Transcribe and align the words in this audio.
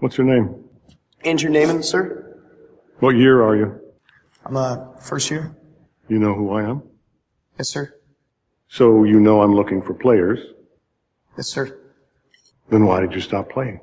What's 0.00 0.16
your 0.16 0.26
name? 0.26 0.54
And 1.24 1.40
your 1.40 1.52
name, 1.52 1.82
sir? 1.82 2.38
What 3.00 3.16
year 3.16 3.42
are 3.42 3.56
you? 3.56 3.78
I'm 4.46 4.56
uh 4.56 4.96
first 4.98 5.30
year. 5.30 5.54
You 6.08 6.18
know 6.18 6.34
who 6.34 6.52
I 6.52 6.62
am? 6.62 6.82
Yes, 7.58 7.68
sir. 7.68 7.94
So 8.68 9.04
you 9.04 9.20
know 9.20 9.42
I'm 9.42 9.54
looking 9.54 9.82
for 9.82 9.94
players. 9.94 10.38
Yes, 11.36 11.48
sir. 11.48 11.78
Then 12.70 12.86
why 12.86 13.00
did 13.00 13.14
you 13.14 13.20
stop 13.20 13.50
playing? 13.52 13.80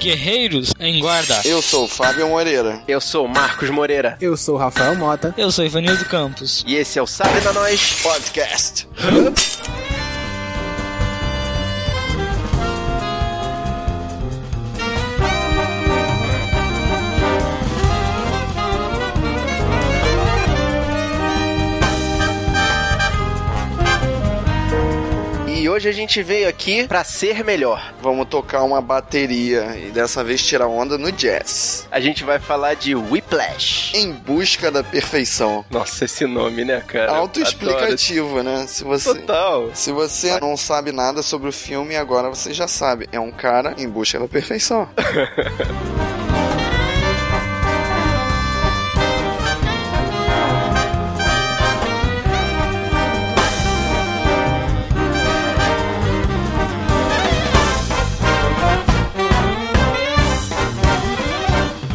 Guerreiros 0.00 0.72
em 0.78 1.00
Guarda. 1.00 1.40
Eu 1.44 1.60
sou 1.60 1.84
o 1.84 1.88
Fábio 1.88 2.28
Moreira. 2.28 2.80
Eu 2.86 3.00
sou 3.00 3.26
o 3.26 3.28
Marcos 3.28 3.68
Moreira. 3.70 4.16
Eu 4.20 4.36
sou 4.36 4.54
o 4.54 4.58
Rafael 4.58 4.94
Mota. 4.94 5.34
Eu 5.36 5.50
sou 5.50 5.64
Ivanildo 5.64 6.04
Campos. 6.04 6.64
E 6.66 6.76
esse 6.76 6.98
é 6.98 7.02
o 7.02 7.06
Sabe 7.06 7.40
da 7.40 7.52
Nós 7.52 8.02
Podcast. 8.02 8.88
Hoje 25.76 25.90
a 25.90 25.92
gente 25.92 26.22
veio 26.22 26.48
aqui 26.48 26.88
pra 26.88 27.04
ser 27.04 27.44
melhor. 27.44 27.92
Vamos 28.00 28.26
tocar 28.28 28.62
uma 28.62 28.80
bateria 28.80 29.76
e 29.76 29.90
dessa 29.90 30.24
vez 30.24 30.42
tirar 30.42 30.66
onda 30.68 30.96
no 30.96 31.12
jazz. 31.12 31.86
A 31.90 32.00
gente 32.00 32.24
vai 32.24 32.38
falar 32.38 32.74
de 32.74 32.94
Whiplash. 32.94 33.92
Em 33.94 34.10
busca 34.10 34.70
da 34.70 34.82
perfeição. 34.82 35.66
Nossa, 35.70 36.06
esse 36.06 36.24
nome, 36.26 36.64
né, 36.64 36.82
cara? 36.86 37.12
Autoexplicativo, 37.12 38.42
né? 38.42 38.66
Se 38.66 38.84
você, 38.84 39.14
Total. 39.14 39.70
se 39.74 39.92
você 39.92 40.40
não 40.40 40.56
sabe 40.56 40.92
nada 40.92 41.20
sobre 41.20 41.50
o 41.50 41.52
filme, 41.52 41.94
agora 41.94 42.30
você 42.30 42.54
já 42.54 42.66
sabe. 42.66 43.06
É 43.12 43.20
um 43.20 43.30
cara 43.30 43.74
em 43.76 43.86
busca 43.86 44.18
da 44.18 44.26
perfeição. 44.26 44.88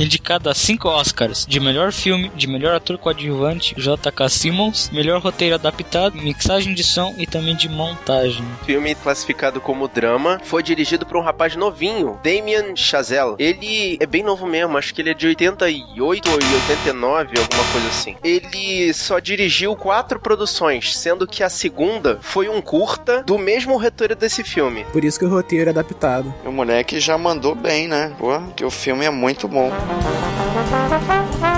Indicado 0.01 0.49
a 0.49 0.55
5 0.55 0.87
Oscars 0.89 1.45
de 1.47 1.59
melhor 1.59 1.91
filme, 1.91 2.31
de 2.35 2.47
melhor 2.47 2.73
ator 2.73 2.97
coadjuvante, 2.97 3.75
J.K. 3.77 4.29
Simmons, 4.29 4.89
melhor 4.91 5.21
roteiro 5.21 5.53
adaptado, 5.53 6.17
mixagem 6.17 6.73
de 6.73 6.83
som 6.83 7.13
e 7.19 7.27
também 7.27 7.55
de 7.55 7.69
montagem. 7.69 8.43
Filme 8.65 8.95
classificado 8.95 9.61
como 9.61 9.87
drama, 9.87 10.41
foi 10.43 10.63
dirigido 10.63 11.05
por 11.05 11.17
um 11.17 11.21
rapaz 11.21 11.55
novinho, 11.55 12.19
Damien 12.23 12.75
Chazelle. 12.75 13.35
Ele 13.37 13.95
é 13.99 14.07
bem 14.07 14.23
novo 14.23 14.47
mesmo, 14.47 14.75
acho 14.75 14.91
que 14.91 15.03
ele 15.03 15.11
é 15.11 15.13
de 15.13 15.27
88 15.27 16.29
ou 16.29 16.33
89, 16.33 17.39
alguma 17.39 17.71
coisa 17.71 17.87
assim. 17.89 18.15
Ele 18.23 18.91
só 18.95 19.19
dirigiu 19.19 19.75
quatro 19.75 20.19
produções, 20.19 20.97
sendo 20.97 21.27
que 21.27 21.43
a 21.43 21.49
segunda 21.49 22.17
foi 22.23 22.49
um 22.49 22.59
curta 22.59 23.21
do 23.21 23.37
mesmo 23.37 23.79
roteiro 23.79 24.15
desse 24.15 24.43
filme. 24.43 24.83
Por 24.85 25.05
isso 25.05 25.19
que 25.19 25.25
o 25.25 25.29
roteiro 25.29 25.69
é 25.69 25.69
adaptado. 25.69 26.33
O 26.43 26.51
moleque 26.51 26.99
já 26.99 27.19
mandou 27.19 27.53
bem, 27.53 27.87
né? 27.87 28.15
Pô, 28.17 28.41
que 28.55 28.65
o 28.65 28.71
filme 28.71 29.05
é 29.05 29.11
muito 29.11 29.47
bom. 29.47 29.71
Thank 29.91 31.41
you. 31.41 31.50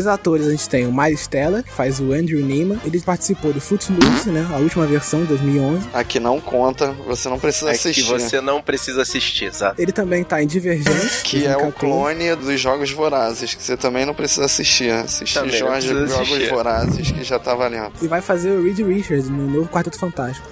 Nos 0.00 0.06
atores 0.06 0.46
a 0.46 0.50
gente 0.50 0.66
tem 0.66 0.86
o 0.86 0.92
Miles 0.92 1.26
Teller, 1.26 1.62
que 1.62 1.70
faz 1.70 2.00
o 2.00 2.10
Andrew 2.14 2.40
Neiman. 2.42 2.80
Ele 2.86 2.98
participou 3.02 3.52
do 3.52 3.60
Footloose, 3.60 4.30
né? 4.30 4.48
A 4.50 4.56
última 4.56 4.86
versão, 4.86 5.20
de 5.20 5.26
2011. 5.26 5.88
Aqui 5.92 6.18
não 6.18 6.40
conta, 6.40 6.92
você 7.06 7.28
não 7.28 7.38
precisa 7.38 7.68
É 7.68 7.72
assistir. 7.74 8.02
que 8.02 8.08
você 8.08 8.40
não 8.40 8.62
precisa 8.62 9.02
assistir, 9.02 9.44
exato. 9.44 9.78
Ele 9.78 9.92
também 9.92 10.24
tá 10.24 10.42
em 10.42 10.46
Divergente. 10.46 11.22
Que 11.22 11.44
é 11.44 11.54
o 11.54 11.70
2014. 11.70 11.76
clone 11.76 12.34
dos 12.34 12.58
Jogos 12.58 12.90
Vorazes, 12.90 13.54
que 13.54 13.62
você 13.62 13.76
também 13.76 14.06
não 14.06 14.14
precisa 14.14 14.46
assistir. 14.46 14.90
Assistir 14.90 15.34
Também 15.38 15.58
Jorge 15.58 15.88
Jogos 15.88 16.12
assistir. 16.14 16.48
Vorazes, 16.48 17.10
que 17.10 17.22
já 17.22 17.38
tá 17.38 17.54
valendo. 17.54 17.92
E 18.00 18.08
vai 18.08 18.22
fazer 18.22 18.52
o 18.52 18.64
Reed 18.64 18.78
Richards 18.78 19.28
no 19.28 19.46
novo 19.50 19.68
Quarteto 19.68 19.98
Fantástico. 19.98 20.48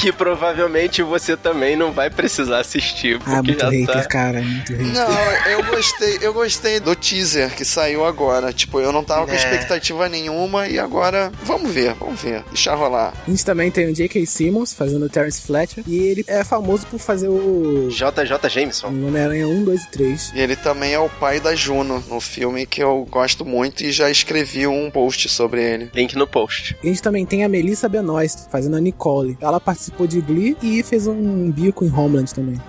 Que 0.00 0.12
provavelmente 0.12 1.02
você 1.02 1.36
também 1.36 1.74
não 1.76 1.90
vai 1.92 2.08
precisar 2.08 2.60
assistir, 2.60 3.16
Ah, 3.26 3.42
porque 3.42 3.50
muito 3.50 3.60
já 3.60 3.68
hater, 3.70 4.02
tá... 4.02 4.08
cara. 4.08 4.40
Muito 4.40 4.72
hater. 4.72 4.92
Não, 4.92 5.50
eu 5.50 5.64
gostei, 5.64 6.18
eu 6.22 6.32
gostei 6.32 6.78
do 6.78 6.94
teaser 6.94 7.52
que 7.56 7.64
saiu 7.64 8.04
agora. 8.04 8.52
Tipo, 8.52 8.78
eu 8.80 8.92
não 8.92 9.02
tava 9.02 9.26
com 9.26 9.32
É. 9.32 9.36
expectativa 9.36 10.08
nenhuma 10.08 10.68
e 10.68 10.78
agora 10.78 11.32
vamos 11.42 11.72
ver, 11.72 11.94
vamos 11.94 12.20
ver. 12.20 12.44
Deixa 12.48 12.74
rolar. 12.76 13.12
A 13.26 13.30
gente 13.30 13.44
também 13.44 13.70
tem 13.72 13.88
o 13.90 13.92
J.K. 13.92 14.24
Simmons 14.24 14.72
fazendo 14.72 15.04
o 15.04 15.08
Terence 15.08 15.40
Fletcher. 15.42 15.82
E 15.86 15.98
ele 15.98 16.24
é 16.28 16.44
famoso 16.44 16.86
por 16.86 17.00
fazer 17.00 17.26
o 17.28 17.88
JJ 17.90 18.48
Jameson. 18.48 18.86
Homem-Aranha 18.86 19.48
1, 19.48 19.64
2 19.64 19.82
e 19.82 19.88
3. 19.90 20.32
E 20.36 20.40
ele 20.40 20.54
também 20.54 20.92
é 20.94 20.98
o 21.00 21.08
pai 21.08 21.40
da 21.40 21.56
Juno 21.56 22.02
no 22.08 22.20
filme 22.20 22.66
que 22.66 22.80
eu 22.80 23.04
gosto 23.10 23.44
muito 23.44 23.82
e 23.82 23.90
já 23.90 24.08
escrevi 24.08 24.64
um 24.66 24.90
post 24.92 25.28
sobre 25.28 25.60
ele. 25.62 25.90
Link 25.92 26.14
no 26.14 26.26
post. 26.26 26.76
E 26.84 26.86
a 26.86 26.90
gente 26.90 27.02
também 27.02 27.26
tem 27.26 27.42
a 27.42 27.48
Melissa 27.48 27.88
Benoist 27.88 28.48
fazendo 28.48 28.76
a 28.76 28.80
Nicole. 28.80 29.36
Ela 29.40 29.58
participou 29.88 30.06
de 30.06 30.20
Glee 30.20 30.56
e 30.62 30.82
fez 30.82 31.06
um 31.06 31.50
bico 31.50 31.84
em 31.84 31.92
Homeland 31.92 32.32
também. 32.34 32.60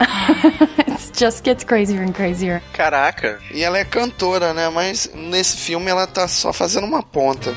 It 0.88 1.18
just 1.18 1.44
gets 1.44 1.63
crazier 1.63 2.02
and 2.02 2.13
crazier. 2.13 2.62
Caraca. 2.74 3.40
E 3.53 3.63
ela 3.63 3.78
é 3.78 3.85
cantora, 3.85 4.53
né? 4.53 4.69
Mas 4.69 5.09
nesse 5.13 5.58
filme 5.58 5.90
ela 5.90 6.08
tá 6.08 6.28
só 6.28 6.53
fazendo 6.53 6.85
uma 6.85 7.03
ponta. 7.03 7.53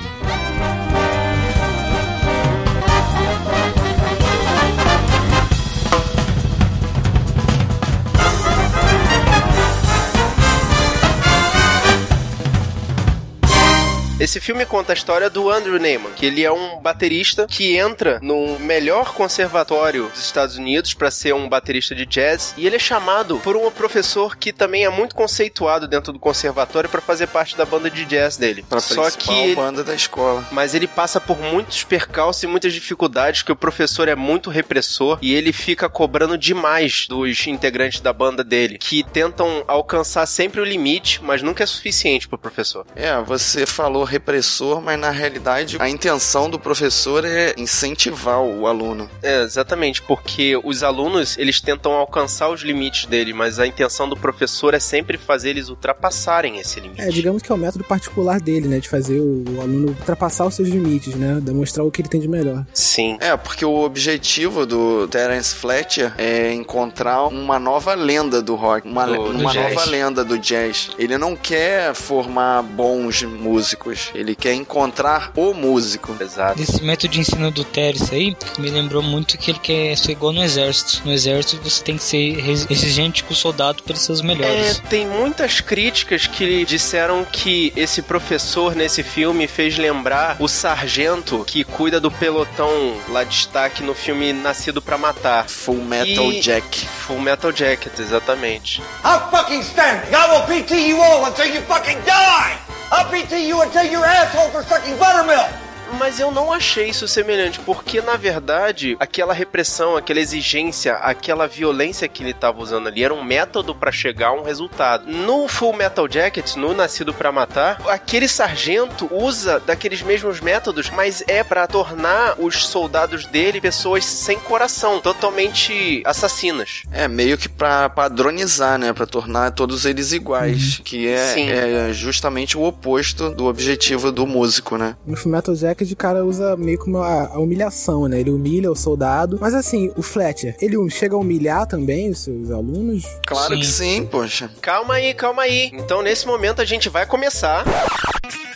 Esse 14.23 14.39
filme 14.39 14.65
conta 14.65 14.93
a 14.93 14.95
história 14.95 15.29
do 15.29 15.51
Andrew 15.51 15.81
Neyman, 15.81 16.13
que 16.15 16.25
ele 16.25 16.45
é 16.45 16.53
um 16.53 16.79
baterista 16.81 17.45
que 17.51 17.77
entra 17.77 18.21
no 18.23 18.57
melhor 18.61 19.15
conservatório 19.15 20.07
dos 20.11 20.21
Estados 20.25 20.57
Unidos 20.57 20.95
para 20.95 21.11
ser 21.11 21.35
um 21.35 21.49
baterista 21.49 21.93
de 21.93 22.07
jazz, 22.07 22.55
e 22.57 22.65
ele 22.65 22.77
é 22.77 22.79
chamado 22.79 23.39
por 23.39 23.57
um 23.57 23.69
professor 23.73 24.37
que 24.37 24.53
também 24.53 24.85
é 24.85 24.89
muito 24.89 25.17
conceituado 25.17 25.89
dentro 25.89 26.13
do 26.13 26.21
conservatório 26.21 26.89
para 26.89 27.01
fazer 27.01 27.27
parte 27.27 27.57
da 27.57 27.65
banda 27.65 27.91
de 27.91 28.05
jazz 28.05 28.37
dele. 28.37 28.65
Pra 28.69 28.79
Só 28.79 29.11
que 29.11 29.33
ele- 29.33 29.57
banda 29.57 29.83
da 29.83 29.93
escola. 29.93 30.47
mas 30.53 30.73
ele 30.73 30.87
passa 30.87 31.21
por 31.21 31.41
muitos 31.41 31.83
percalços 31.83 32.45
e 32.45 32.47
muitas 32.47 32.73
dificuldades, 32.73 33.43
que 33.43 33.51
o 33.51 33.57
professor 33.57 34.07
é 34.07 34.15
muito 34.15 34.51
repressor 34.51 35.19
e 35.21 35.35
ele 35.35 35.53
fica 35.53 35.89
cobrando 35.89 36.39
demais 36.39 37.09
dos 37.09 37.45
integrantes 37.49 37.99
da 37.99 38.13
banda 38.13 38.45
dele, 38.45 38.79
que 38.79 39.03
tentam 39.03 39.65
alcançar 39.67 40.27
sempre 40.27 40.61
o 40.61 40.65
limite, 40.65 41.19
mas 41.25 41.43
nunca 41.43 41.65
é 41.65 41.67
suficiente 41.67 42.29
pro 42.29 42.39
professor. 42.39 42.87
É, 42.95 43.21
você 43.23 43.67
falou 43.67 44.12
repressor, 44.13 44.81
mas 44.83 44.99
na 44.99 45.11
realidade 45.11 45.77
a 45.81 45.89
intenção 45.89 46.49
do 46.51 46.59
professor 46.59 47.25
é 47.25 47.55
incentivar 47.57 48.41
o 48.41 48.67
aluno. 48.67 49.09
É, 49.23 49.43
exatamente, 49.43 50.03
porque 50.03 50.59
os 50.63 50.83
alunos, 50.83 51.37
eles 51.39 51.61
tentam 51.61 51.93
alcançar 51.93 52.49
os 52.51 52.61
limites 52.63 53.07
dele, 53.07 53.33
mas 53.33 53.59
a 53.59 53.67
intenção 53.67 54.09
do 54.09 54.17
professor 54.17 54.75
é 54.75 54.79
sempre 54.81 55.17
fazer 55.17 55.51
eles 55.51 55.69
ultrapassarem 55.69 56.59
esse 56.59 56.79
limite. 56.81 57.01
É, 57.01 57.09
digamos 57.09 57.43
que 57.43 57.51
é 57.51 57.55
o 57.55 57.59
método 57.59 57.85
particular 57.85 58.41
dele, 58.41 58.69
né? 58.69 58.79
De 58.81 58.89
fazer 58.89 59.19
o 59.21 59.61
aluno 59.61 59.89
ultrapassar 59.89 60.47
os 60.47 60.55
seus 60.55 60.69
limites, 60.69 61.15
né? 61.15 61.39
Demonstrar 61.43 61.85
o 61.87 61.91
que 61.91 62.03
ele 62.03 62.09
tem 62.09 62.21
de 62.21 62.29
melhor. 62.29 62.65
Sim. 62.75 63.17
É, 63.21 63.37
porque 63.37 63.65
o 63.65 63.83
objetivo 63.83 64.67
do 64.67 65.09
Terence 65.09 65.55
Fletcher 65.55 66.13
é 66.19 66.53
encontrar 66.53 67.25
uma 67.27 67.59
nova 67.59 67.95
lenda 67.95 68.43
do 68.43 68.55
rock, 68.55 68.87
uma, 68.89 69.07
Do- 69.07 69.33
do 69.33 69.39
uma 69.39 69.53
jazz. 69.53 69.75
nova 69.75 69.91
lenda 69.91 70.25
do 70.25 70.39
jazz. 70.39 70.91
Ele 70.99 71.17
não 71.17 71.35
quer 71.35 71.95
formar 71.95 72.63
bons 72.63 73.23
músicos, 73.23 74.02
ele 74.15 74.35
quer 74.35 74.55
encontrar 74.55 75.33
o 75.37 75.53
músico. 75.55 76.17
Exato. 76.21 76.61
Esse 76.61 76.83
método 76.83 77.13
de 77.13 77.21
ensino 77.21 77.51
do 77.51 77.65
Teres 77.65 78.13
aí 78.13 78.37
me 78.59 78.71
lembrou 78.71 79.03
muito 79.03 79.37
que 79.39 79.51
ele 79.51 79.59
quer 79.59 79.97
ser 79.97 80.13
igual 80.13 80.33
no 80.33 80.43
exército. 80.43 81.03
No 81.05 81.13
exército 81.13 81.63
você 81.63 81.83
tem 81.83 81.97
que 81.97 82.03
ser 82.05 82.39
exigente 82.71 83.25
com 83.25 83.33
o 83.33 83.37
soldado 83.37 83.83
para 83.83 83.97
ser 83.97 84.13
os 84.13 84.21
É, 84.21 84.25
melhores. 84.25 84.83
tem 84.89 85.07
muitas 85.07 85.61
críticas 85.61 86.27
que 86.27 86.65
disseram 86.65 87.25
que 87.25 87.73
esse 87.77 88.03
professor 88.03 88.75
nesse 88.75 89.03
filme 89.03 89.47
fez 89.47 89.77
lembrar 89.79 90.37
o 90.39 90.49
sargento 90.49 91.45
que 91.47 91.65
cuida 91.65 92.01
do 92.01 92.11
pelotão 92.11 92.97
lá 93.09 93.25
de 93.25 93.31
destaque 93.33 93.83
no 93.83 93.95
filme 93.95 94.33
Nascido 94.33 94.81
pra 94.83 94.97
Matar. 94.99 95.49
Full 95.49 95.83
Metal 95.85 96.31
E- 96.33 96.41
Jack. 96.41 96.87
Full 96.87 97.19
Metal 97.21 97.53
Jacket, 97.53 97.99
exatamente. 97.99 98.81
I'm 99.05 99.31
fucking 99.31 99.61
standing. 99.63 100.11
I 100.15 100.31
will 100.31 100.47
PT 100.47 100.75
you 100.89 101.01
all 101.03 101.25
until 101.27 101.47
you 101.47 101.63
fucking 101.63 101.99
die. 102.05 102.59
I'll 102.95 103.11
beat 103.11 103.31
to 103.31 103.41
you 103.41 103.63
until 103.63 103.85
your 103.91 104.05
asshole 104.05 104.51
for 104.51 104.63
sucking 104.69 104.99
buttermilk! 104.99 105.62
Mas 105.99 106.19
eu 106.19 106.31
não 106.31 106.53
achei 106.53 106.89
isso 106.89 107.07
semelhante, 107.07 107.61
porque 107.61 108.01
na 108.01 108.17
verdade, 108.17 108.97
aquela 108.99 109.33
repressão, 109.33 109.97
aquela 109.97 110.21
exigência, 110.21 110.95
aquela 110.95 111.47
violência 111.47 112.09
que 112.09 112.23
ele 112.23 112.31
estava 112.31 112.61
usando 112.61 112.89
ali 112.89 113.05
era 113.05 113.15
um 113.15 113.23
método 113.23 113.75
para 113.75 113.93
chegar 113.93 114.29
a 114.29 114.33
um 114.33 114.43
resultado. 114.43 115.11
No 115.11 115.49
Full 115.49 115.75
Metal 115.75 116.09
Jacket, 116.11 116.57
no 116.57 116.75
Nascido 116.75 117.15
para 117.15 117.33
Matar, 117.33 117.81
aquele 117.89 118.29
sargento 118.29 119.09
usa 119.11 119.61
daqueles 119.61 120.03
mesmos 120.03 120.41
métodos, 120.41 120.91
mas 120.91 121.23
é 121.27 121.45
para 121.45 121.67
tornar 121.67 122.35
os 122.39 122.67
soldados 122.67 123.27
dele 123.27 123.61
pessoas 123.61 124.05
sem 124.05 124.39
coração, 124.39 125.01
totalmente 125.01 126.03
assassinas. 126.05 126.83
É 126.91 127.07
meio 127.09 127.39
que 127.39 127.49
pra 127.49 127.89
padronizar, 127.89 128.79
né? 128.79 128.93
Pra 128.93 129.07
tornar 129.07 129.51
todos 129.53 129.85
eles 129.85 130.13
iguais. 130.13 130.81
Que 130.85 131.09
é, 131.09 131.89
é 131.89 131.93
justamente 131.93 132.57
o 132.57 132.63
oposto 132.63 133.31
do 133.31 133.47
objetivo 133.47 134.11
do 134.11 134.27
músico, 134.27 134.77
né? 134.77 134.97
No 135.07 135.17
Fullmetal 135.17 135.55
Jacket, 135.55 135.82
o 135.91 135.97
cara 135.97 136.25
usa 136.25 136.57
meio 136.57 136.79
como 136.79 136.99
a, 136.99 137.27
a 137.27 137.39
humilhação, 137.39 138.07
né? 138.07 138.21
Ele 138.21 138.31
humilha 138.31 138.71
o 138.71 138.77
soldado. 138.77 139.39
Mas 139.41 139.55
assim, 139.55 139.91
o 139.97 140.03
Fletcher, 140.03 140.55
ele 140.61 140.77
chega 140.91 141.15
a 141.17 141.19
humilhar 141.19 141.67
também 141.67 142.11
os 142.11 142.19
seus 142.21 142.51
alunos? 142.51 143.05
Claro 143.27 143.55
Sim. 143.55 143.61
que 143.61 143.67
sim, 143.67 144.07
poxa. 144.07 144.51
Calma 144.61 144.95
aí, 144.95 145.15
calma 145.15 145.43
aí. 145.43 145.71
Então 145.75 146.03
nesse 146.03 146.27
momento 146.27 146.61
a 146.61 146.65
gente 146.65 146.89
vai 146.89 147.07
começar. 147.07 147.65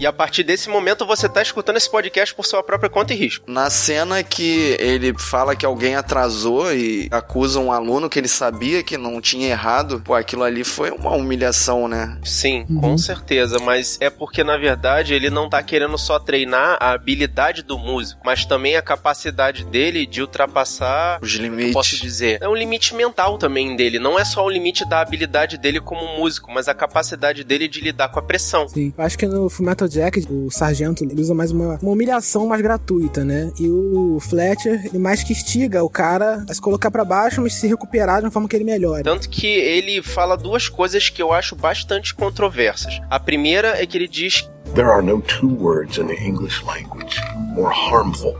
E 0.00 0.06
a 0.06 0.12
partir 0.14 0.42
desse 0.42 0.70
momento 0.70 1.04
você 1.04 1.28
tá 1.28 1.42
escutando 1.42 1.76
esse 1.76 1.90
podcast 1.90 2.34
por 2.34 2.46
sua 2.46 2.62
própria 2.62 2.88
conta 2.88 3.12
e 3.12 3.16
risco. 3.18 3.44
Na 3.46 3.68
cena 3.68 4.22
que 4.22 4.74
ele 4.80 5.12
fala 5.18 5.54
que 5.54 5.66
alguém 5.66 5.94
atrasou 5.94 6.72
e 6.72 7.06
acusa 7.10 7.60
um 7.60 7.70
aluno 7.70 8.08
que 8.08 8.18
ele 8.18 8.26
sabia 8.26 8.82
que 8.82 8.96
não 8.96 9.20
tinha 9.20 9.48
errado, 9.48 10.00
pô, 10.00 10.14
aquilo 10.14 10.42
ali 10.42 10.64
foi 10.64 10.90
uma 10.90 11.10
humilhação, 11.10 11.86
né? 11.86 12.18
Sim, 12.24 12.64
com 12.80 12.96
certeza, 12.96 13.58
mas 13.58 13.98
é 14.00 14.08
porque 14.08 14.42
na 14.42 14.56
verdade 14.56 15.12
ele 15.12 15.28
não 15.28 15.50
tá 15.50 15.62
querendo 15.62 15.98
só 15.98 16.18
treinar 16.18 16.78
a 16.80 16.92
habilidade 16.92 17.62
do 17.62 17.78
músico, 17.78 18.22
mas 18.24 18.46
também 18.46 18.76
a 18.76 18.82
capacidade 18.82 19.66
dele 19.66 20.06
de 20.06 20.22
ultrapassar 20.22 21.18
Os 21.20 21.32
limites. 21.32 21.74
posso 21.74 22.00
dizer, 22.00 22.38
é 22.40 22.48
um 22.48 22.54
limite 22.54 22.94
mental 22.94 23.36
também 23.36 23.76
dele. 23.76 23.98
Não 23.98 24.18
é 24.18 24.24
só 24.24 24.42
o 24.46 24.48
limite 24.48 24.88
da 24.88 25.02
habilidade 25.02 25.58
dele 25.58 25.78
como 25.78 26.16
músico, 26.16 26.50
mas 26.50 26.68
a 26.68 26.74
capacidade 26.74 27.44
dele 27.44 27.68
de 27.68 27.82
lidar 27.82 28.08
com 28.08 28.18
a 28.18 28.22
pressão. 28.22 28.66
Sim. 28.66 28.94
Eu 28.96 29.04
acho 29.04 29.18
que 29.18 29.26
no 29.26 29.50
Fullmetal 29.50 29.89
Jacket, 29.90 30.26
o 30.30 30.50
sargento 30.50 31.04
ele 31.04 31.20
usa 31.20 31.34
mais 31.34 31.50
uma, 31.50 31.78
uma 31.82 31.92
humilhação 31.92 32.46
mais 32.46 32.62
gratuita, 32.62 33.24
né? 33.24 33.52
E 33.58 33.68
o 33.68 34.18
Fletcher, 34.20 34.86
ele 34.86 34.98
mais 34.98 35.22
que 35.22 35.32
instiga 35.32 35.82
o 35.82 35.90
cara 35.90 36.44
a 36.48 36.54
se 36.54 36.60
colocar 36.60 36.90
pra 36.90 37.04
baixo, 37.04 37.40
mas 37.42 37.54
se 37.54 37.66
recuperar 37.66 38.20
de 38.20 38.26
uma 38.26 38.30
forma 38.30 38.48
que 38.48 38.56
ele 38.56 38.64
melhore. 38.64 39.02
Tanto 39.02 39.28
que 39.28 39.46
ele 39.46 40.02
fala 40.02 40.36
duas 40.36 40.68
coisas 40.68 41.08
que 41.08 41.20
eu 41.20 41.32
acho 41.32 41.56
bastante 41.56 42.14
controversas. 42.14 43.00
A 43.10 43.18
primeira 43.18 43.80
é 43.80 43.86
que 43.86 43.98
ele 43.98 44.08
diz 44.08 44.48
There 44.74 44.88
are 44.88 45.02
no 45.02 45.20
two 45.20 45.48
words 45.48 45.98
in 45.98 46.06
the 46.06 46.14
English 46.14 46.64
language 46.64 47.20
more 47.54 47.72
harmful 47.72 48.36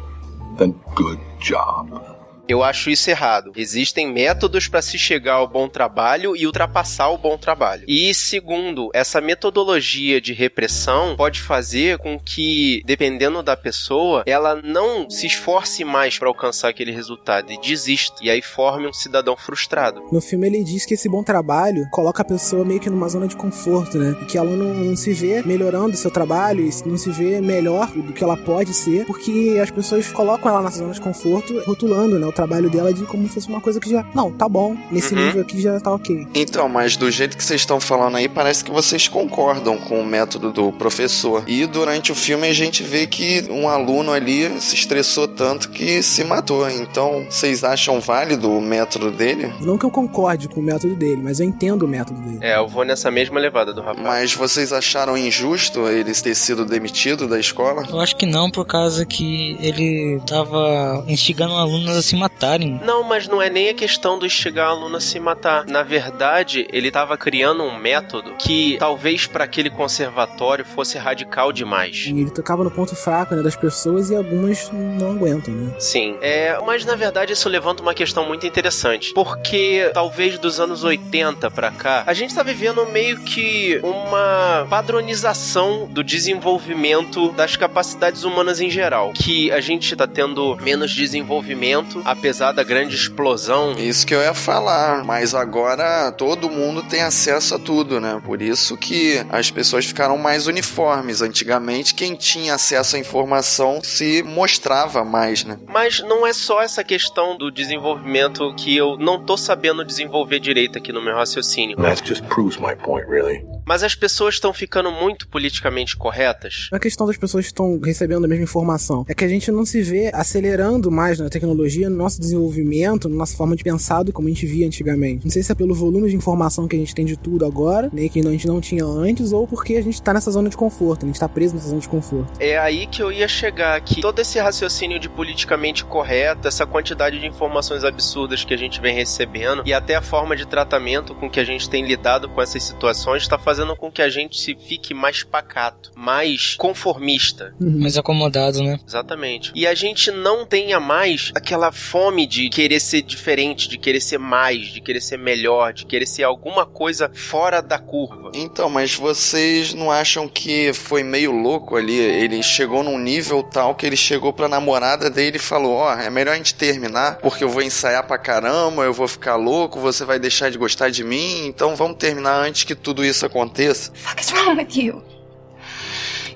than 0.58 0.74
good 0.94 1.20
job. 1.40 2.19
Eu 2.50 2.64
acho 2.64 2.90
isso 2.90 3.08
errado. 3.08 3.52
Existem 3.54 4.12
métodos 4.12 4.66
para 4.66 4.82
se 4.82 4.98
chegar 4.98 5.34
ao 5.34 5.48
bom 5.48 5.68
trabalho 5.68 6.36
e 6.36 6.46
ultrapassar 6.46 7.08
o 7.10 7.16
bom 7.16 7.38
trabalho. 7.38 7.84
E 7.86 8.12
segundo, 8.12 8.90
essa 8.92 9.20
metodologia 9.20 10.20
de 10.20 10.32
repressão 10.32 11.14
pode 11.16 11.40
fazer 11.40 11.98
com 11.98 12.18
que, 12.18 12.82
dependendo 12.84 13.40
da 13.40 13.56
pessoa, 13.56 14.24
ela 14.26 14.60
não 14.60 15.08
se 15.08 15.26
esforce 15.26 15.84
mais 15.84 16.18
para 16.18 16.26
alcançar 16.26 16.70
aquele 16.70 16.90
resultado 16.90 17.52
e 17.52 17.60
desista. 17.60 18.16
E 18.20 18.28
aí 18.28 18.42
forme 18.42 18.88
um 18.88 18.92
cidadão 18.92 19.36
frustrado. 19.36 20.02
No 20.10 20.20
filme 20.20 20.48
ele 20.48 20.64
diz 20.64 20.84
que 20.84 20.94
esse 20.94 21.08
bom 21.08 21.22
trabalho 21.22 21.88
coloca 21.90 22.22
a 22.22 22.24
pessoa 22.24 22.64
meio 22.64 22.80
que 22.80 22.90
numa 22.90 23.08
zona 23.08 23.28
de 23.28 23.36
conforto, 23.36 23.96
né? 23.96 24.16
E 24.22 24.24
que 24.24 24.36
ela 24.36 24.50
não, 24.50 24.74
não 24.74 24.96
se 24.96 25.12
vê 25.12 25.42
melhorando 25.42 25.94
o 25.94 25.96
seu 25.96 26.10
trabalho 26.10 26.68
não 26.84 26.96
se 26.96 27.10
vê 27.10 27.40
melhor 27.40 27.90
do 27.90 28.12
que 28.12 28.22
ela 28.22 28.36
pode 28.36 28.74
ser, 28.74 29.06
porque 29.06 29.58
as 29.62 29.70
pessoas 29.70 30.10
colocam 30.10 30.50
ela 30.50 30.62
nessa 30.62 30.78
zona 30.78 30.92
de 30.92 31.00
conforto, 31.00 31.60
rotulando, 31.64 32.18
né, 32.18 32.26
trabalho 32.40 32.70
dela 32.70 32.92
de 32.92 33.04
como 33.04 33.26
se 33.28 33.34
fosse 33.34 33.48
uma 33.48 33.60
coisa 33.60 33.78
que 33.78 33.90
já, 33.90 34.04
não, 34.14 34.30
tá 34.32 34.48
bom, 34.48 34.74
nesse 34.90 35.14
Uhum. 35.14 35.26
nível 35.26 35.42
aqui 35.42 35.60
já 35.60 35.78
tá 35.78 35.92
ok. 35.92 36.26
Então, 36.34 36.68
mas 36.68 36.96
do 36.96 37.10
jeito 37.10 37.36
que 37.36 37.44
vocês 37.44 37.60
estão 37.60 37.78
falando 37.78 38.16
aí, 38.16 38.28
parece 38.28 38.64
que 38.64 38.70
vocês 38.70 39.06
concordam 39.08 39.76
com 39.76 40.00
o 40.00 40.06
método 40.06 40.50
do 40.52 40.72
professor. 40.72 41.44
E 41.46 41.66
durante 41.66 42.10
o 42.12 42.14
filme 42.14 42.48
a 42.48 42.52
gente 42.52 42.82
vê 42.82 43.06
que 43.06 43.44
um 43.50 43.68
aluno 43.68 44.10
ali 44.12 44.60
se 44.60 44.74
estressou 44.74 45.28
tanto 45.28 45.68
que 45.70 46.02
se 46.02 46.24
matou. 46.24 46.68
Então, 46.70 47.26
vocês 47.28 47.62
acham 47.62 48.00
válido 48.00 48.50
o 48.50 48.60
método 48.60 49.10
dele? 49.10 49.52
Não 49.60 49.76
que 49.76 49.84
eu 49.84 49.90
concorde 49.90 50.48
com 50.48 50.60
o 50.60 50.62
método 50.62 50.94
dele, 50.94 51.20
mas 51.22 51.40
eu 51.40 51.46
entendo 51.46 51.82
o 51.84 51.88
método 51.88 52.20
dele. 52.20 52.38
É, 52.40 52.56
eu 52.56 52.66
vou 52.68 52.84
nessa 52.84 53.10
mesma 53.10 53.38
levada 53.38 53.72
do 53.74 53.80
rapaz. 53.82 54.00
Mas 54.02 54.34
vocês 54.34 54.72
acharam 54.72 55.16
injusto 55.16 55.88
ele 55.88 56.12
ter 56.14 56.34
sido 56.34 56.64
demitido 56.64 57.26
da 57.28 57.38
escola? 57.38 57.84
Eu 57.88 58.00
acho 58.00 58.16
que 58.16 58.24
não, 58.26 58.50
por 58.50 58.64
causa 58.64 59.04
que 59.04 59.56
ele 59.60 60.20
tava 60.26 61.04
instigando 61.06 61.54
alunos 61.54 61.96
a 61.96 62.02
se 62.02 62.16
matarem. 62.40 62.80
Não, 62.84 63.02
mas 63.02 63.28
não 63.28 63.42
é 63.42 63.50
nem 63.50 63.68
a 63.68 63.74
questão 63.74 64.18
do 64.18 64.24
instigar 64.24 64.68
o 64.68 64.76
aluno 64.78 64.96
a 64.96 65.00
se 65.00 65.18
matar. 65.20 65.66
Na 65.66 65.82
verdade, 65.82 66.66
ele 66.72 66.88
estava 66.88 67.16
criando 67.16 67.62
um 67.62 67.76
método 67.76 68.34
que 68.38 68.76
talvez 68.78 69.26
para 69.26 69.44
aquele 69.44 69.68
conservatório 69.68 70.64
fosse 70.64 70.96
radical 70.96 71.52
demais. 71.52 72.06
E 72.06 72.20
ele 72.20 72.30
tocava 72.30 72.64
no 72.64 72.70
ponto 72.70 72.94
fraco, 72.96 73.34
né, 73.34 73.42
das 73.42 73.56
pessoas 73.56 74.10
e 74.10 74.16
algumas 74.16 74.70
não 74.72 75.12
aguentam, 75.12 75.52
né? 75.54 75.74
Sim, 75.78 76.16
é, 76.20 76.58
mas 76.64 76.84
na 76.84 76.94
verdade 76.94 77.32
isso 77.32 77.48
levanta 77.48 77.82
uma 77.82 77.94
questão 77.94 78.26
muito 78.26 78.46
interessante, 78.46 79.12
porque 79.12 79.90
talvez 79.92 80.38
dos 80.38 80.60
anos 80.60 80.84
80 80.84 81.50
pra 81.50 81.70
cá, 81.70 82.04
a 82.06 82.14
gente 82.14 82.34
tá 82.34 82.42
vivendo 82.42 82.86
meio 82.86 83.20
que 83.20 83.80
uma 83.82 84.66
padronização 84.68 85.86
do 85.90 86.02
desenvolvimento 86.02 87.32
das 87.32 87.56
capacidades 87.56 88.24
humanas 88.24 88.60
em 88.60 88.70
geral, 88.70 89.12
que 89.14 89.50
a 89.50 89.60
gente 89.60 89.94
tá 89.96 90.06
tendo 90.06 90.56
menos 90.60 90.92
desenvolvimento, 90.92 92.02
apesar 92.20 92.52
da 92.52 92.62
grande 92.62 92.94
explosão 92.94 93.72
Isso 93.78 94.06
que 94.06 94.14
eu 94.14 94.20
ia 94.20 94.34
falar, 94.34 95.02
mas 95.04 95.34
agora 95.34 96.12
todo 96.12 96.50
mundo 96.50 96.82
tem 96.82 97.00
acesso 97.00 97.54
a 97.54 97.58
tudo, 97.58 97.98
né? 97.98 98.20
Por 98.24 98.42
isso 98.42 98.76
que 98.76 99.24
as 99.30 99.50
pessoas 99.50 99.86
ficaram 99.86 100.18
mais 100.18 100.46
uniformes. 100.46 101.22
Antigamente, 101.22 101.94
quem 101.94 102.14
tinha 102.14 102.54
acesso 102.54 102.96
à 102.96 102.98
informação 102.98 103.80
se 103.82 104.22
mostrava 104.22 105.02
mais, 105.02 105.44
né? 105.44 105.58
Mas 105.66 106.00
não 106.00 106.26
é 106.26 106.32
só 106.34 106.60
essa 106.60 106.84
questão 106.84 107.38
do 107.38 107.50
desenvolvimento 107.50 108.54
que 108.54 108.76
eu 108.76 108.98
não 108.98 109.24
tô 109.24 109.36
sabendo 109.36 109.84
desenvolver 109.84 110.40
direito 110.40 110.76
aqui 110.76 110.92
no 110.92 111.02
meu 111.02 111.14
raciocínio. 111.14 111.76
That 111.78 112.06
just 112.06 112.24
proves 112.24 112.58
my 112.58 112.76
point, 112.76 113.08
really. 113.08 113.42
Mas 113.70 113.84
as 113.84 113.94
pessoas 113.94 114.34
estão 114.34 114.52
ficando 114.52 114.90
muito 114.90 115.28
politicamente 115.28 115.96
corretas. 115.96 116.66
Não 116.72 116.76
é 116.76 116.80
questão 116.80 117.06
das 117.06 117.16
pessoas 117.16 117.44
que 117.44 117.52
estão 117.52 117.78
recebendo 117.78 118.24
a 118.24 118.26
mesma 118.26 118.42
informação. 118.42 119.06
É 119.08 119.14
que 119.14 119.24
a 119.24 119.28
gente 119.28 119.52
não 119.52 119.64
se 119.64 119.80
vê 119.80 120.10
acelerando 120.12 120.90
mais 120.90 121.20
na 121.20 121.30
tecnologia, 121.30 121.88
no 121.88 121.96
nosso 121.96 122.20
desenvolvimento, 122.20 123.08
na 123.08 123.14
nossa 123.14 123.36
forma 123.36 123.54
de 123.54 123.62
pensar 123.62 124.02
do 124.02 124.12
como 124.12 124.26
a 124.26 124.30
gente 124.32 124.44
via 124.44 124.66
antigamente. 124.66 125.24
Não 125.24 125.30
sei 125.30 125.44
se 125.44 125.52
é 125.52 125.54
pelo 125.54 125.72
volume 125.72 126.10
de 126.10 126.16
informação 126.16 126.66
que 126.66 126.74
a 126.74 126.78
gente 126.80 126.92
tem 126.92 127.04
de 127.04 127.16
tudo 127.16 127.46
agora, 127.46 127.88
né, 127.92 128.08
que 128.08 128.18
a 128.18 128.22
gente 128.24 128.44
não 128.44 128.60
tinha 128.60 128.84
antes, 128.84 129.30
ou 129.30 129.46
porque 129.46 129.76
a 129.76 129.82
gente 129.82 130.02
tá 130.02 130.12
nessa 130.12 130.32
zona 130.32 130.50
de 130.50 130.56
conforto, 130.56 131.04
a 131.04 131.06
gente 131.06 131.20
tá 131.20 131.28
preso 131.28 131.54
nessa 131.54 131.68
zona 131.68 131.80
de 131.80 131.88
conforto. 131.88 132.32
É 132.40 132.58
aí 132.58 132.88
que 132.88 133.00
eu 133.00 133.12
ia 133.12 133.28
chegar, 133.28 133.80
que 133.82 134.00
todo 134.00 134.18
esse 134.18 134.40
raciocínio 134.40 134.98
de 134.98 135.08
politicamente 135.08 135.84
correto, 135.84 136.48
essa 136.48 136.66
quantidade 136.66 137.20
de 137.20 137.26
informações 137.28 137.84
absurdas 137.84 138.42
que 138.42 138.52
a 138.52 138.58
gente 138.58 138.80
vem 138.80 138.96
recebendo 138.96 139.62
e 139.64 139.72
até 139.72 139.94
a 139.94 140.02
forma 140.02 140.34
de 140.34 140.44
tratamento 140.44 141.14
com 141.14 141.30
que 141.30 141.38
a 141.38 141.44
gente 141.44 141.70
tem 141.70 141.86
lidado 141.86 142.28
com 142.28 142.42
essas 142.42 142.64
situações 142.64 143.22
está 143.22 143.38
fazendo 143.38 143.59
com 143.76 143.90
que 143.90 144.02
a 144.02 144.08
gente 144.08 144.38
se 144.38 144.54
fique 144.54 144.94
mais 144.94 145.22
pacato, 145.22 145.90
mais 145.96 146.54
conformista. 146.56 147.54
Mais 147.60 147.96
acomodado, 147.96 148.62
né? 148.62 148.78
Exatamente. 148.86 149.52
E 149.54 149.66
a 149.66 149.74
gente 149.74 150.10
não 150.10 150.46
tenha 150.46 150.80
mais 150.80 151.30
aquela 151.34 151.72
fome 151.72 152.26
de 152.26 152.48
querer 152.48 152.80
ser 152.80 153.02
diferente, 153.02 153.68
de 153.68 153.78
querer 153.78 154.00
ser 154.00 154.18
mais, 154.18 154.68
de 154.68 154.80
querer 154.80 155.00
ser 155.00 155.18
melhor, 155.18 155.72
de 155.72 155.86
querer 155.86 156.06
ser 156.06 156.24
alguma 156.24 156.66
coisa 156.66 157.10
fora 157.12 157.60
da 157.60 157.78
curva. 157.78 158.32
Então, 158.34 158.68
mas 158.68 158.94
vocês 158.94 159.74
não 159.74 159.90
acham 159.90 160.28
que 160.28 160.72
foi 160.72 161.02
meio 161.02 161.32
louco 161.32 161.76
ali? 161.76 161.98
Ele 161.98 162.42
chegou 162.42 162.82
num 162.82 162.98
nível 162.98 163.42
tal 163.42 163.74
que 163.74 163.86
ele 163.86 163.96
chegou 163.96 164.32
pra 164.32 164.48
namorada 164.48 165.10
dele 165.10 165.36
e 165.36 165.40
falou: 165.40 165.72
Ó, 165.74 165.92
é 165.92 166.10
melhor 166.10 166.32
a 166.32 166.36
gente 166.36 166.54
terminar, 166.54 167.16
porque 167.16 167.44
eu 167.44 167.48
vou 167.48 167.62
ensaiar 167.62 168.06
pra 168.06 168.18
caramba, 168.18 168.84
eu 168.84 168.92
vou 168.92 169.08
ficar 169.08 169.36
louco, 169.36 169.80
você 169.80 170.04
vai 170.04 170.18
deixar 170.18 170.50
de 170.50 170.58
gostar 170.58 170.90
de 170.90 171.02
mim, 171.04 171.46
então 171.46 171.76
vamos 171.76 171.96
terminar 171.96 172.36
antes 172.36 172.64
que 172.64 172.74
tudo 172.74 173.04
isso 173.04 173.24
aconteça. 173.26 173.49
Fuck 173.94 174.20
is 174.20 174.32
wrong 174.32 174.56
with 174.56 174.76
you? 174.76 175.02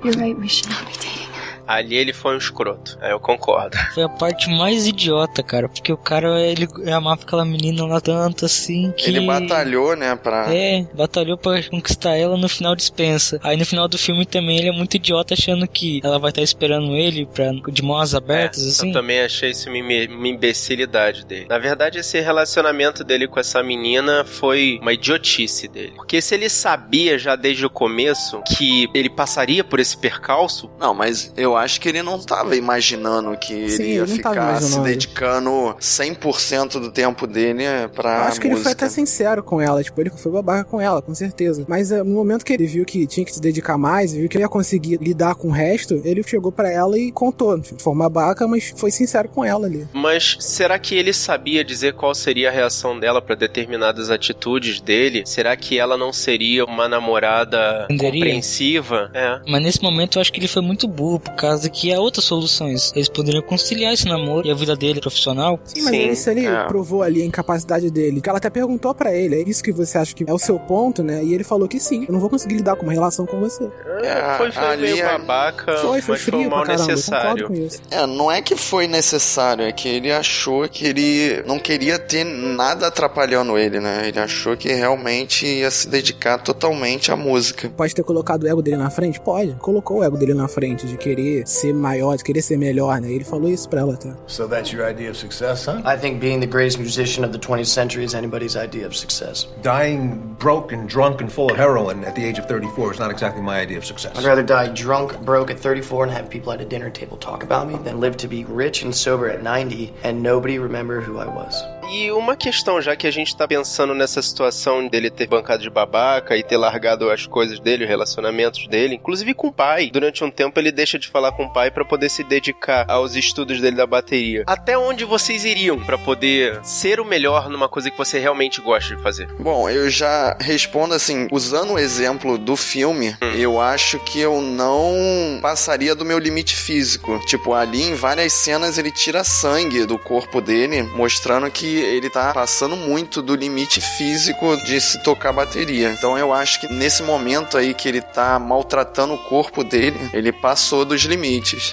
You're 0.03 0.15
right, 0.15 0.39
we 0.39 0.49
should 0.49 0.69
not 0.69 0.87
be 0.87 0.93
dating. 0.95 1.24
Ali 1.67 1.97
ele 1.97 2.13
foi 2.13 2.35
um 2.35 2.39
escroto. 2.39 2.99
É, 3.01 3.13
eu 3.13 3.21
concordo. 3.21 3.77
Foi 3.95 4.03
a 4.03 4.09
parte 4.09 4.49
mais 4.51 4.87
idiota, 4.87 5.43
cara. 5.43 5.69
Porque 5.69 5.93
o 5.93 5.97
cara, 5.97 6.41
ele 6.41 6.69
amava 6.93 7.23
aquela 7.23 7.45
menina 7.45 7.85
lá 7.87 8.01
tanto 8.01 8.45
assim 8.45 8.93
que. 8.97 9.09
Ele 9.09 9.27
batalhou, 9.27 9.97
né, 9.97 10.15
pra. 10.17 10.55
É, 10.55 10.87
batalhou 10.95 11.37
pra 11.39 11.63
conquistar 11.65 12.17
ela 12.17 12.37
no 12.37 12.49
final 12.49 12.75
dispensa. 12.77 13.39
Aí 13.43 13.57
no 13.57 13.65
final 13.65 13.89
do 13.89 13.99
filme 13.99 14.27
também 14.27 14.59
ele 14.59 14.69
é 14.69 14.73
muito 14.73 14.95
idiota 14.97 15.35
achando 15.35 15.67
que 15.67 16.01
ela 16.05 16.19
vai 16.19 16.31
estar 16.31 16.43
esperando 16.43 16.95
ele 16.97 17.27
pra, 17.27 17.51
de 17.71 17.83
mãos 17.83 18.15
abertas, 18.15 18.65
É, 18.65 18.69
assim. 18.69 18.89
Eu 18.89 18.93
também 18.95 19.21
achei 19.21 19.51
isso 19.51 19.69
uma, 19.69 19.79
uma 19.79 20.29
imbecilidade 20.29 21.25
dele. 21.25 21.47
Na 21.49 21.59
verdade, 21.59 21.99
esse 21.99 22.21
relacionamento 22.21 23.03
dele 23.05 23.27
com 23.27 23.41
essa 23.41 23.63
menina 23.63 24.25
foi 24.25 24.79
uma 24.81 24.93
idiotice 24.93 25.69
dele. 25.69 25.93
Porque 25.97 26.21
se 26.21 26.35
ele 26.35 26.49
sabia 26.49 27.19
já 27.19 27.37
desde 27.37 27.67
o 27.67 27.71
começo 27.71 28.43
que 28.47 28.89
ele 28.95 29.09
passaria 29.09 29.65
por 29.65 29.81
esse 29.81 29.97
percalço, 29.97 30.71
Não, 30.79 30.95
mas 30.95 31.33
eu 31.37 31.54
acho 31.57 31.81
que 31.81 31.89
ele 31.89 32.03
não 32.03 32.19
tava 32.19 32.57
imaginando 32.57 33.37
que 33.37 33.53
ele 33.53 33.69
Sim, 33.71 33.83
ia 33.85 34.03
ele 34.03 34.13
não 34.13 34.19
tava 34.19 34.35
ficar 34.35 34.63
se 34.63 34.81
dedicando 34.81 35.51
100% 35.81 36.81
do 36.81 36.91
tempo 36.91 37.27
dele 37.27 37.65
pra 37.95 38.17
Eu 38.19 38.23
acho 38.25 38.41
que 38.41 38.47
ele 38.47 38.55
foi 38.57 38.65
música. 38.65 38.85
até 38.85 38.89
sincero 38.89 39.43
com 39.43 39.61
ela, 39.61 39.83
tipo, 39.83 40.01
ele 40.01 40.11
foi 40.11 40.33
babaca 40.33 40.65
com 40.65 40.81
ela, 40.81 41.01
com 41.03 41.15
certeza. 41.15 41.65
Mas 41.69 41.91
é, 41.91 41.99
no 42.03 42.15
momento 42.15 42.45
que 42.45 42.53
ele 42.53 42.67
viu 42.67 42.85
que 42.85 43.07
tinha 43.07 43.25
que 43.25 43.33
se 43.33 43.41
dedicar 43.41 43.77
mais, 43.79 44.13
viu 44.13 44.29
que 44.29 44.37
ele 44.37 44.45
ia 44.45 44.49
conseguir 44.49 44.99
lidar 45.01 45.35
com 45.35 45.49
o 45.49 45.51
resto, 45.51 46.01
ele 46.05 46.23
chegou 46.23 46.51
pra 46.53 46.71
ela 46.71 46.99
e 46.99 47.11
contou. 47.13 47.59
Tipo, 47.61 47.81
Foi 47.83 47.93
uma 47.93 48.09
babaca, 48.09 48.47
mas 48.47 48.73
foi 48.77 48.91
sincero 48.91 49.29
com 49.29 49.45
ela 49.45 49.67
ali. 49.67 49.87
Mas 49.93 50.37
será 50.41 50.79
que 50.79 50.95
ele 50.95 51.13
sabia 51.13 51.65
dizer 51.65 51.95
qual 51.95 52.15
seria 52.15 52.49
a 52.49 52.53
reação 52.53 52.99
dela 52.99 53.21
pra 53.21 53.35
determinadas 53.35 54.11
atitudes 54.11 54.81
dele? 54.81 55.23
Será 55.27 55.57
que 55.57 55.79
ela 55.79 55.97
não 55.97 56.13
seria 56.13 56.65
uma 56.65 56.89
namorada 56.89 57.85
Entenderia? 57.85 58.13
compreensiva? 58.21 59.11
É. 59.15 59.41
Mas 59.49 59.63
nesse 59.63 59.83
momento 59.83 60.19
eu 60.19 60.21
acho 60.23 60.33
que 60.33 60.41
ele 60.41 60.49
foi 60.49 60.63
muito 60.63 60.87
burro, 60.89 61.21
por 61.21 61.35
causa 61.47 61.69
que 61.69 61.93
há 61.93 62.01
outras 62.01 62.25
soluções. 62.25 62.93
Eles 62.95 63.09
poderiam 63.09 63.43
conciliar 63.43 63.93
esse 63.93 64.07
namoro 64.07 64.47
e 64.47 64.51
a 64.51 64.55
vida 64.55 64.75
dele 64.77 65.01
profissional. 65.01 65.59
Sim, 65.65 65.83
mas 65.83 65.95
Sim, 65.95 66.15
se 66.15 66.31
ele 66.31 66.47
é. 66.47 66.65
provou 66.65 67.03
ali 67.03 67.23
a 67.23 67.25
incapacidade 67.25 67.91
dele, 67.91 68.21
que 68.21 68.29
ela 68.29 68.39
até 68.39 68.51
perguntou 68.51 68.95
pra 68.95 69.13
ele, 69.15 69.37
é 69.37 69.49
isso 69.49 69.63
que 69.63 69.73
você 69.73 69.99
acha 69.99 70.15
que 70.15 70.25
é 70.29 70.33
o 70.33 70.39
seu 70.39 70.59
ponto, 70.59 71.03
né? 71.03 71.23
E 71.25 71.35
ele 71.35 71.45
falou 71.45 71.69
que 71.69 71.79
sim, 71.81 72.05
eu 72.09 72.13
não 72.13 72.21
vou 72.21 72.31
conseguir 72.31 72.57
lidar 72.57 72.77
com 72.77 72.83
uma 72.85 72.93
relação 72.93 73.27
com 73.27 73.39
você. 73.41 73.65
É, 74.03 74.37
foi 74.39 74.53
foi 74.53 74.65
ali 74.67 74.83
meio 74.83 75.05
é- 75.05 75.19
babaca, 75.19 75.73
Foi, 75.79 75.81
foi 75.81 75.91
mas 75.91 76.05
foi 76.05 76.17
frio 76.19 76.41
pra 76.41 76.51
mal 76.51 76.65
caramba, 76.65 76.83
eu 76.83 76.87
concordo 76.87 76.95
necessário. 76.97 77.47
com 77.49 77.55
isso. 77.55 77.81
É, 77.91 78.07
não 78.07 78.31
é 78.31 78.43
que 78.43 78.57
foi 78.57 78.87
necessário, 78.87 79.65
é 79.65 79.73
que 79.73 79.89
ele 79.89 80.13
achou 80.13 80.69
que 80.69 80.87
ele 80.87 81.43
não 81.47 81.59
queria 81.59 81.99
ter 81.99 82.25
nada 82.25 82.87
atrapalhando 82.87 83.57
ele, 83.59 83.81
né? 83.81 84.09
Ele 84.09 84.19
achou 84.19 84.57
que 84.57 84.73
realmente 84.73 85.47
ia 85.47 85.71
se 85.71 85.89
dedicar 85.89 86.39
totalmente 86.39 87.11
à 87.11 87.17
música. 87.17 87.71
Pode 87.77 87.95
ter 87.95 88.03
colocado 88.05 88.45
o 88.45 88.49
ego 88.49 88.63
dele 88.63 88.77
na 88.77 88.91
frente? 88.91 89.21
Pode. 89.21 89.55
Colocou 89.61 89.99
o 89.99 90.05
ego 90.05 90.17
dele 90.17 90.35
na 90.35 90.49
frente, 90.49 90.87
de 90.87 90.97
querer 90.97 91.34
ser 91.47 91.73
maior, 91.75 92.17
de 92.17 92.25
querer 92.25 92.43
ser 92.43 92.57
melhor, 92.57 93.01
né? 93.01 93.11
Ele 93.11 93.25
falou 93.25 93.49
isso 93.49 93.69
pra 93.69 93.81
ela 93.81 93.95
até. 93.95 94.13
So 94.27 94.47
that's 94.47 94.73
your 94.73 94.89
idea 94.89 95.11
of 95.11 95.19
success, 95.19 95.67
huh? 95.67 95.81
I 95.85 95.99
think 95.99 96.21
being 96.21 96.41
the 96.41 96.47
greatest 96.47 96.79
musician 96.79 97.25
of 97.25 97.33
the 97.33 97.39
20th 97.39 97.67
century 97.67 98.05
is 98.05 98.15
anybody's 98.15 98.57
idea 98.57 98.87
of 98.87 98.97
success. 98.97 99.47
Dying 99.63 100.37
broke 100.39 100.75
and 100.75 100.87
drunk 100.87 101.23
and 101.23 101.31
full 101.31 101.51
of 101.51 101.59
heroin 101.59 102.05
at 102.05 102.15
the 102.15 102.25
age 102.25 102.39
of 102.39 102.47
34 102.47 102.93
is 102.93 102.99
not 102.99 103.11
exactly 103.11 103.43
my 103.43 103.61
idea 103.61 103.79
of 103.79 103.85
success. 103.85 104.17
I'd 104.19 104.25
rather 104.25 104.45
die 104.45 104.69
drunk, 104.69 105.19
broke 105.25 105.51
at 105.51 105.59
34 105.59 106.05
and 106.05 106.13
have 106.13 106.29
people 106.29 106.53
at 106.53 106.61
a 106.61 106.65
dinner 106.65 106.91
table 106.91 107.17
talk 107.17 107.43
about 107.43 107.67
me 107.69 107.77
than 107.85 108.01
live 108.01 108.17
to 108.19 108.29
be 108.29 108.45
rich 108.45 108.83
and 108.85 108.95
sober 108.95 109.29
at 109.29 109.43
90 109.43 109.93
and 110.05 110.23
nobody 110.23 110.59
remember 110.59 111.01
who 111.01 111.19
I 111.19 111.27
was. 111.27 111.55
E 111.91 112.11
uma 112.11 112.35
questão, 112.35 112.81
já 112.81 112.97
que 112.97 113.07
a 113.07 113.11
gente 113.11 113.37
tá 113.37 113.47
pensando 113.47 113.95
nessa 113.95 114.23
situação 114.23 114.89
dele 114.89 115.11
ter 115.11 115.27
bancado 115.27 115.63
de 115.63 115.69
babaca 115.69 116.37
e 116.37 116.43
ter 116.43 116.57
largado 116.57 117.11
as 117.11 117.27
coisas 117.27 117.61
dele, 117.61 117.85
os 117.85 117.89
relacionamentos 117.89 118.67
dele, 118.69 118.95
inclusive 118.95 119.35
com 119.35 119.49
o 119.49 119.53
pai. 119.53 119.91
Durante 119.93 120.25
um 120.25 120.31
tempo 120.31 120.59
ele 120.59 120.73
deixa 120.73 120.99
de 120.99 121.09
falar 121.09 121.24
com 121.33 121.45
o 121.45 121.53
pai 121.53 121.71
pra 121.71 121.85
poder 121.85 122.09
se 122.09 122.25
dedicar 122.25 122.85
aos 122.89 123.15
estudos 123.15 123.61
dele 123.61 123.77
da 123.77 123.87
bateria. 123.87 124.45
Até 124.47 124.77
onde 124.77 125.05
vocês 125.05 125.45
iriam 125.45 125.79
pra 125.85 125.99
poder 125.99 126.61
ser 126.63 127.01
o 127.01 127.05
melhor 127.05 127.49
numa 127.49 127.69
coisa 127.69 127.91
que 127.91 127.99
você 127.99 128.19
realmente 128.19 128.61
gosta 128.61 128.95
de 128.95 129.03
fazer? 129.03 129.29
Bom, 129.39 129.69
eu 129.69 129.89
já 129.91 130.37
respondo 130.41 130.95
assim, 130.95 131.29
usando 131.31 131.75
o 131.75 131.79
exemplo 131.79 132.39
do 132.39 132.57
filme, 132.57 133.17
eu 133.37 133.61
acho 133.61 133.99
que 134.01 134.21
eu 134.21 134.41
não 134.41 135.39
passaria 135.41 135.95
do 135.95 136.05
meu 136.05 136.19
limite 136.19 136.55
físico. 136.57 137.19
Tipo, 137.27 137.55
ali 137.55 137.83
em 137.83 137.95
várias 137.95 138.33
cenas 138.33 138.79
ele 138.79 138.91
tira 138.91 139.25
sangue 139.25 139.85
do 139.85 139.99
corpo 139.99 140.41
dele, 140.41 140.83
mostrando 140.83 141.51
que 141.51 141.67
ele 141.67 142.11
tá 142.11 142.33
passando 142.33 142.77
muito 142.77 143.23
do 143.23 143.35
limite 143.35 143.81
físico 143.81 144.57
de 144.65 144.81
se 144.81 145.03
tocar 145.03 145.33
bateria. 145.33 145.91
Então 145.91 146.19
eu 146.19 146.33
acho 146.33 146.61
que 146.61 146.73
nesse 146.73 147.03
momento 147.03 147.57
aí 147.57 147.75
que 147.75 147.89
ele 147.89 148.01
tá 148.01 148.39
maltratando 148.39 149.15
o 149.15 149.19
corpo 149.25 149.65
dele, 149.65 149.99
ele 150.13 150.33
passou 150.33 150.85
dos 150.85 151.03
limites. 151.03 151.14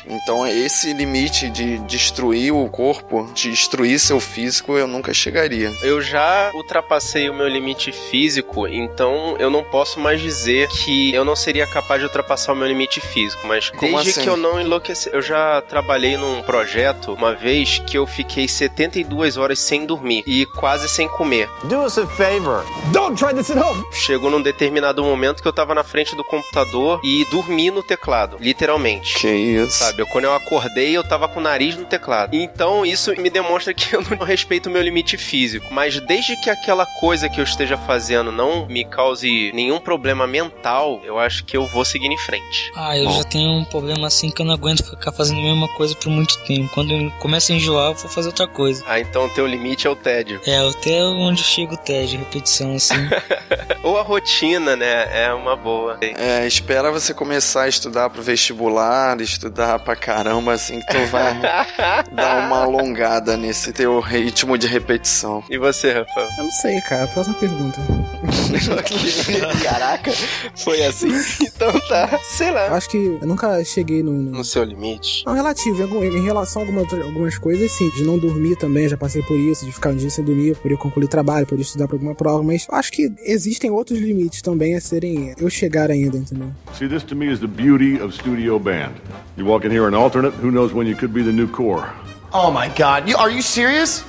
Então 0.07 0.45
esse 0.47 0.93
limite 0.93 1.49
de 1.49 1.77
destruir 1.79 2.53
o 2.53 2.67
corpo, 2.69 3.29
de 3.33 3.49
destruir 3.49 3.99
seu 3.99 4.19
físico, 4.19 4.77
eu 4.77 4.87
nunca 4.87 5.13
chegaria. 5.13 5.71
Eu 5.81 6.01
já 6.01 6.51
ultrapassei 6.53 7.29
o 7.29 7.33
meu 7.33 7.47
limite 7.47 7.91
físico, 7.91 8.67
então 8.67 9.35
eu 9.39 9.49
não 9.49 9.63
posso 9.63 9.99
mais 9.99 10.21
dizer 10.21 10.67
que 10.69 11.13
eu 11.13 11.23
não 11.25 11.35
seria 11.35 11.65
capaz 11.67 11.99
de 12.01 12.05
ultrapassar 12.07 12.53
o 12.53 12.55
meu 12.55 12.67
limite 12.67 12.99
físico, 12.99 13.45
mas 13.47 13.69
Como 13.69 13.93
desde 13.93 14.11
assim? 14.11 14.21
que 14.23 14.29
eu 14.29 14.37
não 14.37 14.59
enlouqueci, 14.59 15.09
eu 15.13 15.21
já 15.21 15.61
trabalhei 15.61 16.17
num 16.17 16.41
projeto 16.43 17.13
uma 17.13 17.33
vez 17.33 17.79
que 17.79 17.97
eu 17.97 18.05
fiquei 18.07 18.47
72 18.47 19.37
horas 19.37 19.59
sem 19.59 19.85
dormir 19.85 20.23
e 20.27 20.45
quase 20.45 20.87
sem 20.89 21.07
comer. 21.07 21.49
Do 21.63 21.83
us 21.83 21.97
a 21.97 22.05
favor. 22.07 22.65
Don't 22.91 23.17
try 23.17 23.33
this 23.33 23.49
at 23.51 23.57
home. 23.57 23.83
Chegou 23.93 24.29
num 24.29 24.41
determinado 24.41 25.03
momento 25.03 25.41
que 25.41 25.47
eu 25.47 25.53
tava 25.53 25.73
na 25.75 25.83
frente 25.83 26.15
do 26.15 26.23
computador 26.23 26.99
e 27.03 27.25
dormi 27.31 27.71
no 27.71 27.83
teclado, 27.83 28.37
literalmente. 28.39 29.15
Que 29.19 29.27
isso? 29.35 29.77
Sabe, 29.77 30.05
quando 30.05 30.25
eu 30.25 30.33
acordei, 30.33 30.95
eu 30.95 31.03
tava 31.03 31.27
com 31.27 31.39
o 31.39 31.43
nariz 31.43 31.75
no 31.75 31.85
teclado. 31.85 32.35
Então, 32.35 32.85
isso 32.85 33.13
me 33.19 33.29
demonstra 33.29 33.73
que 33.73 33.93
eu 33.95 34.01
não 34.01 34.25
respeito 34.25 34.67
o 34.67 34.71
meu 34.71 34.81
limite 34.81 35.17
físico. 35.17 35.67
Mas 35.71 35.99
desde 35.99 36.35
que 36.37 36.49
aquela 36.49 36.85
coisa 36.85 37.29
que 37.29 37.39
eu 37.39 37.43
esteja 37.43 37.77
fazendo 37.77 38.31
não 38.31 38.65
me 38.67 38.83
cause 38.83 39.51
nenhum 39.53 39.79
problema 39.79 40.27
mental, 40.27 41.01
eu 41.03 41.19
acho 41.19 41.43
que 41.45 41.55
eu 41.55 41.65
vou 41.67 41.85
seguir 41.85 42.07
em 42.07 42.17
frente. 42.17 42.71
Ah, 42.75 42.97
eu 42.97 43.09
já 43.11 43.23
tenho 43.23 43.51
um 43.51 43.65
problema 43.65 44.07
assim 44.07 44.29
que 44.29 44.41
eu 44.41 44.45
não 44.45 44.53
aguento 44.53 44.83
ficar 44.83 45.11
fazendo 45.11 45.39
a 45.39 45.43
mesma 45.43 45.67
coisa 45.69 45.95
por 45.95 46.09
muito 46.09 46.37
tempo. 46.43 46.69
Quando 46.73 46.93
eu 46.93 47.11
começo 47.19 47.51
a 47.51 47.55
enjoar, 47.55 47.91
eu 47.91 47.95
vou 47.95 48.09
fazer 48.09 48.27
outra 48.27 48.47
coisa. 48.47 48.83
Ah, 48.87 48.99
então 48.99 49.25
o 49.25 49.29
teu 49.29 49.47
limite 49.47 49.87
é 49.87 49.89
o 49.89 49.95
tédio. 49.95 50.41
É, 50.45 50.57
até 50.57 51.03
onde 51.03 51.43
chega 51.43 51.73
o 51.73 51.77
TED, 51.77 52.17
repetição 52.17 52.75
assim. 52.75 52.95
Ou 53.83 53.97
a 53.97 54.03
rotina, 54.03 54.75
né? 54.75 55.07
É 55.25 55.33
uma 55.33 55.55
boa. 55.55 55.97
É, 56.01 56.45
espera 56.45 56.91
você 56.91 57.13
começar 57.13 57.63
a 57.63 57.67
estudar 57.67 58.09
pro 58.11 58.21
vestibular, 58.21 59.19
estudar 59.21 59.79
pra 59.79 59.95
caramba, 59.95 60.53
assim, 60.53 60.79
que 60.81 60.87
tu 60.87 61.05
vai 61.07 61.33
dar 62.13 62.45
uma 62.47 62.61
alongada 62.63 63.35
nesse 63.35 63.73
teu 63.73 63.99
ritmo 63.99 64.55
de 64.57 64.67
repetição. 64.67 65.43
E 65.49 65.57
você, 65.57 65.93
Rafael? 65.93 66.27
Eu 66.37 66.43
não 66.43 66.51
sei, 66.51 66.79
cara. 66.81 67.07
Próxima 67.07 67.35
pergunta. 67.35 67.79
Caraca, 69.63 70.11
foi 70.55 70.83
assim? 70.83 71.09
Então 71.41 71.71
tá, 71.87 72.19
sei 72.23 72.49
Eu 72.49 72.53
lá. 72.53 72.67
acho 72.75 72.89
que 72.89 72.97
eu 72.97 73.27
nunca 73.27 73.63
cheguei 73.63 74.03
num- 74.03 74.11
No 74.31 74.43
seu 74.43 74.63
limite. 74.63 75.23
Não, 75.25 75.33
relativo. 75.33 75.81
Em, 76.03 76.17
em 76.17 76.23
relação 76.23 76.61
a 76.61 76.65
alguma 76.65 76.81
algumas 77.03 77.37
coisas, 77.37 77.71
sim. 77.71 77.89
De 77.91 78.03
não 78.03 78.17
dormir 78.19 78.55
também, 78.57 78.87
já 78.87 78.97
passei 78.97 79.21
por 79.23 79.37
isso. 79.37 79.65
De 79.65 79.71
ficar 79.71 79.89
um 79.89 79.95
dia 79.95 80.09
sem 80.09 80.23
dormir, 80.23 80.55
poder 80.57 80.77
concluir 80.77 81.07
trabalho, 81.07 81.47
poder 81.47 81.61
estudar 81.63 81.87
pra 81.87 81.95
alguma 81.95 82.13
prova. 82.15 82.43
Mas 82.43 82.67
eu 82.69 82.75
acho 82.75 82.91
que 82.91 83.11
existem 83.23 83.70
outros 83.71 83.99
limites 83.99 84.41
também 84.41 84.75
a 84.75 84.81
serem. 84.81 85.33
Eu 85.39 85.49
chegar 85.49 85.89
ainda, 85.89 86.17
entendeu? 86.17 86.51
See, 86.73 86.87
this 86.87 87.03
to 87.03 87.15
me 87.15 87.31
is 87.31 87.39
the 87.39 87.47
beauty 87.47 88.01
of 88.01 88.13
studio 88.13 88.59
band. 88.59 88.93
You 89.37 89.45
walk 89.45 89.65
in 89.65 89.71
here 89.71 89.87
an 89.87 89.95
alternate, 89.95 90.33
who 90.35 90.51
knows 90.51 90.73
when 90.73 90.87
you 90.87 90.95
could 90.95 91.13
be 91.13 91.23
the 91.23 91.31
new 91.31 91.47
core. 91.47 91.89
Oh 92.33 92.51
my 92.51 92.69
god. 92.77 93.09
You, 93.09 93.17
are 93.17 93.29
you 93.29 93.41
serious? 93.41 94.03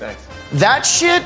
That 0.53 0.85
shit? 0.85 1.23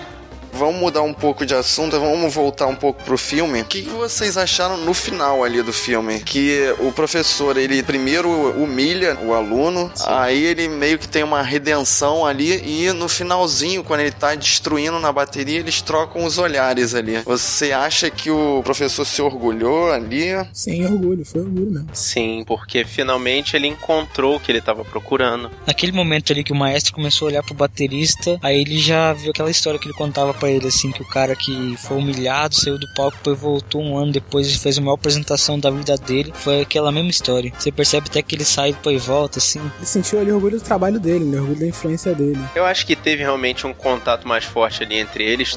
Vamos 0.56 0.80
mudar 0.80 1.02
um 1.02 1.12
pouco 1.12 1.44
de 1.44 1.54
assunto, 1.54 2.00
vamos 2.00 2.32
voltar 2.32 2.66
um 2.66 2.74
pouco 2.74 3.02
pro 3.04 3.18
filme. 3.18 3.60
O 3.60 3.64
que 3.64 3.82
que 3.82 3.90
vocês 3.90 4.36
acharam 4.38 4.78
no 4.78 4.94
final 4.94 5.44
ali 5.44 5.60
do 5.62 5.72
filme? 5.72 6.20
Que 6.20 6.74
o 6.80 6.90
professor, 6.92 7.56
ele 7.56 7.82
primeiro 7.82 8.30
humilha 8.52 9.18
o 9.22 9.34
aluno, 9.34 9.92
aí 10.06 10.42
ele 10.42 10.66
meio 10.68 10.98
que 10.98 11.06
tem 11.06 11.22
uma 11.22 11.42
redenção 11.42 12.24
ali, 12.24 12.62
e 12.64 12.92
no 12.92 13.08
finalzinho, 13.08 13.84
quando 13.84 14.00
ele 14.00 14.12
tá 14.12 14.34
destruindo 14.34 14.98
na 14.98 15.12
bateria, 15.12 15.58
eles 15.58 15.82
trocam 15.82 16.24
os 16.24 16.38
olhares 16.38 16.94
ali. 16.94 17.18
Você 17.18 17.72
acha 17.72 18.08
que 18.08 18.30
o 18.30 18.62
professor 18.64 19.04
se 19.04 19.20
orgulhou 19.20 19.92
ali? 19.92 20.30
Sem 20.52 20.86
orgulho, 20.86 21.24
foi 21.24 21.42
orgulho 21.42 21.70
mesmo. 21.70 21.88
Sim, 21.92 22.44
porque 22.46 22.84
finalmente 22.84 23.56
ele 23.56 23.66
encontrou 23.66 24.36
o 24.36 24.40
que 24.40 24.50
ele 24.50 24.60
tava 24.60 24.84
procurando. 24.84 25.50
Naquele 25.66 25.92
momento 25.92 26.32
ali 26.32 26.42
que 26.42 26.52
o 26.52 26.56
maestro 26.56 26.94
começou 26.94 27.26
a 27.26 27.30
olhar 27.30 27.42
pro 27.42 27.54
baterista, 27.54 28.38
aí 28.42 28.60
ele 28.60 28.78
já 28.78 29.12
viu 29.12 29.30
aquela 29.30 29.50
história 29.50 29.78
que 29.78 29.86
ele 29.86 29.94
contava 29.94 30.32
pra 30.32 30.45
pra 30.46 30.50
ele, 30.50 30.68
assim, 30.68 30.92
que 30.92 31.02
o 31.02 31.04
cara 31.04 31.34
que 31.34 31.76
foi 31.76 31.96
humilhado, 31.96 32.54
saiu 32.54 32.78
do 32.78 32.86
palco, 32.94 33.16
depois 33.16 33.38
voltou 33.38 33.82
um 33.82 33.98
ano 33.98 34.12
depois 34.12 34.48
e 34.48 34.58
fez 34.58 34.78
a 34.78 34.80
maior 34.80 34.94
apresentação 34.94 35.58
da 35.58 35.70
vida 35.70 35.96
dele. 35.96 36.32
Foi 36.34 36.60
aquela 36.60 36.92
mesma 36.92 37.10
história. 37.10 37.52
Você 37.58 37.72
percebe 37.72 38.06
até 38.08 38.22
que 38.22 38.36
ele 38.36 38.44
sai 38.44 38.72
depois 38.72 39.02
e 39.02 39.06
volta, 39.06 39.38
assim. 39.38 39.58
Ele 39.58 39.86
sentiu 39.86 40.20
ali 40.20 40.30
orgulho 40.30 40.58
do 40.58 40.64
trabalho 40.64 41.00
dele, 41.00 41.24
né? 41.24 41.40
Orgulho 41.40 41.58
da 41.58 41.66
influência 41.66 42.14
dele. 42.14 42.38
Eu 42.54 42.64
acho 42.64 42.86
que 42.86 42.94
teve 42.94 43.22
realmente 43.22 43.66
um 43.66 43.74
contato 43.74 44.26
mais 44.28 44.44
forte 44.44 44.84
ali 44.84 44.96
entre 44.96 45.24
eles. 45.24 45.56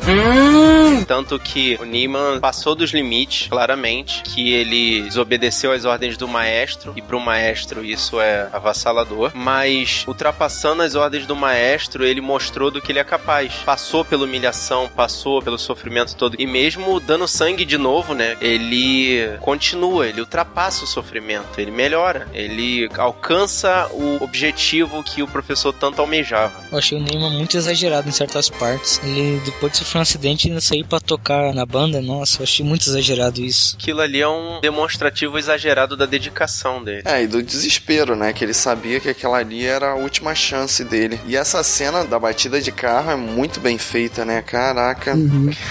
Tanto 1.07 1.37
que 1.39 1.77
o 1.79 1.85
Neiman 1.85 2.39
passou 2.39 2.73
dos 2.73 2.91
limites, 2.91 3.47
claramente, 3.47 4.23
que 4.23 4.51
ele 4.53 5.03
desobedeceu 5.03 5.71
às 5.71 5.85
ordens 5.85 6.17
do 6.17 6.27
maestro, 6.27 6.93
e 6.95 7.01
pro 7.01 7.19
maestro 7.19 7.85
isso 7.85 8.19
é 8.19 8.47
avassalador, 8.51 9.31
mas 9.35 10.03
ultrapassando 10.07 10.81
as 10.81 10.95
ordens 10.95 11.25
do 11.25 11.35
maestro, 11.35 12.03
ele 12.03 12.21
mostrou 12.21 12.71
do 12.71 12.81
que 12.81 12.91
ele 12.91 12.99
é 12.99 13.03
capaz. 13.03 13.53
Passou 13.65 14.03
pela 14.03 14.23
humilhação, 14.23 14.78
passou 14.87 15.41
pelo 15.41 15.57
sofrimento 15.57 16.15
todo, 16.15 16.35
e 16.39 16.45
mesmo 16.45 16.99
dando 16.99 17.27
sangue 17.27 17.65
de 17.65 17.77
novo, 17.77 18.13
né, 18.13 18.37
ele 18.41 19.37
continua, 19.39 20.07
ele 20.07 20.21
ultrapassa 20.21 20.83
o 20.83 20.87
sofrimento, 20.87 21.59
ele 21.59 21.71
melhora, 21.71 22.27
ele 22.33 22.89
alcança 22.97 23.89
o 23.91 24.23
objetivo 24.23 25.03
que 25.03 25.21
o 25.23 25.27
professor 25.27 25.73
tanto 25.73 26.01
almejava. 26.01 26.53
Eu 26.71 26.77
achei 26.77 26.97
o 26.97 27.01
Neymar 27.01 27.31
muito 27.31 27.57
exagerado 27.57 28.07
em 28.07 28.11
certas 28.11 28.49
partes. 28.49 28.99
Ele, 29.03 29.41
depois 29.45 29.71
de 29.71 29.79
sofrer 29.79 29.99
um 29.99 30.01
acidente, 30.01 30.47
ainda 30.47 30.61
sair 30.61 30.83
pra 30.83 30.99
tocar 30.99 31.53
na 31.53 31.65
banda, 31.65 32.01
nossa, 32.01 32.39
eu 32.39 32.43
achei 32.43 32.65
muito 32.65 32.87
exagerado 32.87 33.41
isso. 33.41 33.75
Aquilo 33.79 34.01
ali 34.01 34.21
é 34.21 34.27
um 34.27 34.59
demonstrativo 34.61 35.37
exagerado 35.37 35.95
da 35.95 36.05
dedicação 36.05 36.83
dele. 36.83 37.03
É, 37.05 37.23
e 37.23 37.27
do 37.27 37.41
desespero, 37.41 38.15
né? 38.15 38.33
Que 38.33 38.43
ele 38.43 38.53
sabia 38.53 38.99
que 38.99 39.09
aquela 39.09 39.37
ali 39.37 39.65
era 39.65 39.91
a 39.91 39.95
última 39.95 40.35
chance 40.35 40.83
dele. 40.83 41.19
E 41.25 41.35
essa 41.35 41.63
cena 41.63 42.03
da 42.03 42.19
batida 42.19 42.61
de 42.61 42.71
carro 42.71 43.11
é 43.11 43.15
muito 43.15 43.59
bem 43.59 43.77
feita, 43.77 44.25
né? 44.25 44.41
Caraca. 44.73 45.15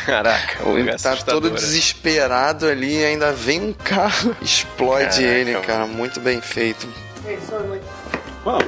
Caraca, 0.05 0.69
o 0.69 0.79
Ele 0.79 0.93
tá 0.99 1.17
todo 1.17 1.51
desesperado 1.51 2.67
ali 2.67 2.99
e 3.01 3.05
ainda 3.05 3.33
vem 3.33 3.61
um 3.61 3.73
carro, 3.73 4.37
explode 4.43 5.05
Caraca, 5.05 5.23
ele, 5.23 5.53
mano. 5.53 5.65
cara. 5.65 5.87
Muito 5.87 6.21
bem 6.21 6.41
feito. 6.41 6.89
Well, 8.45 8.63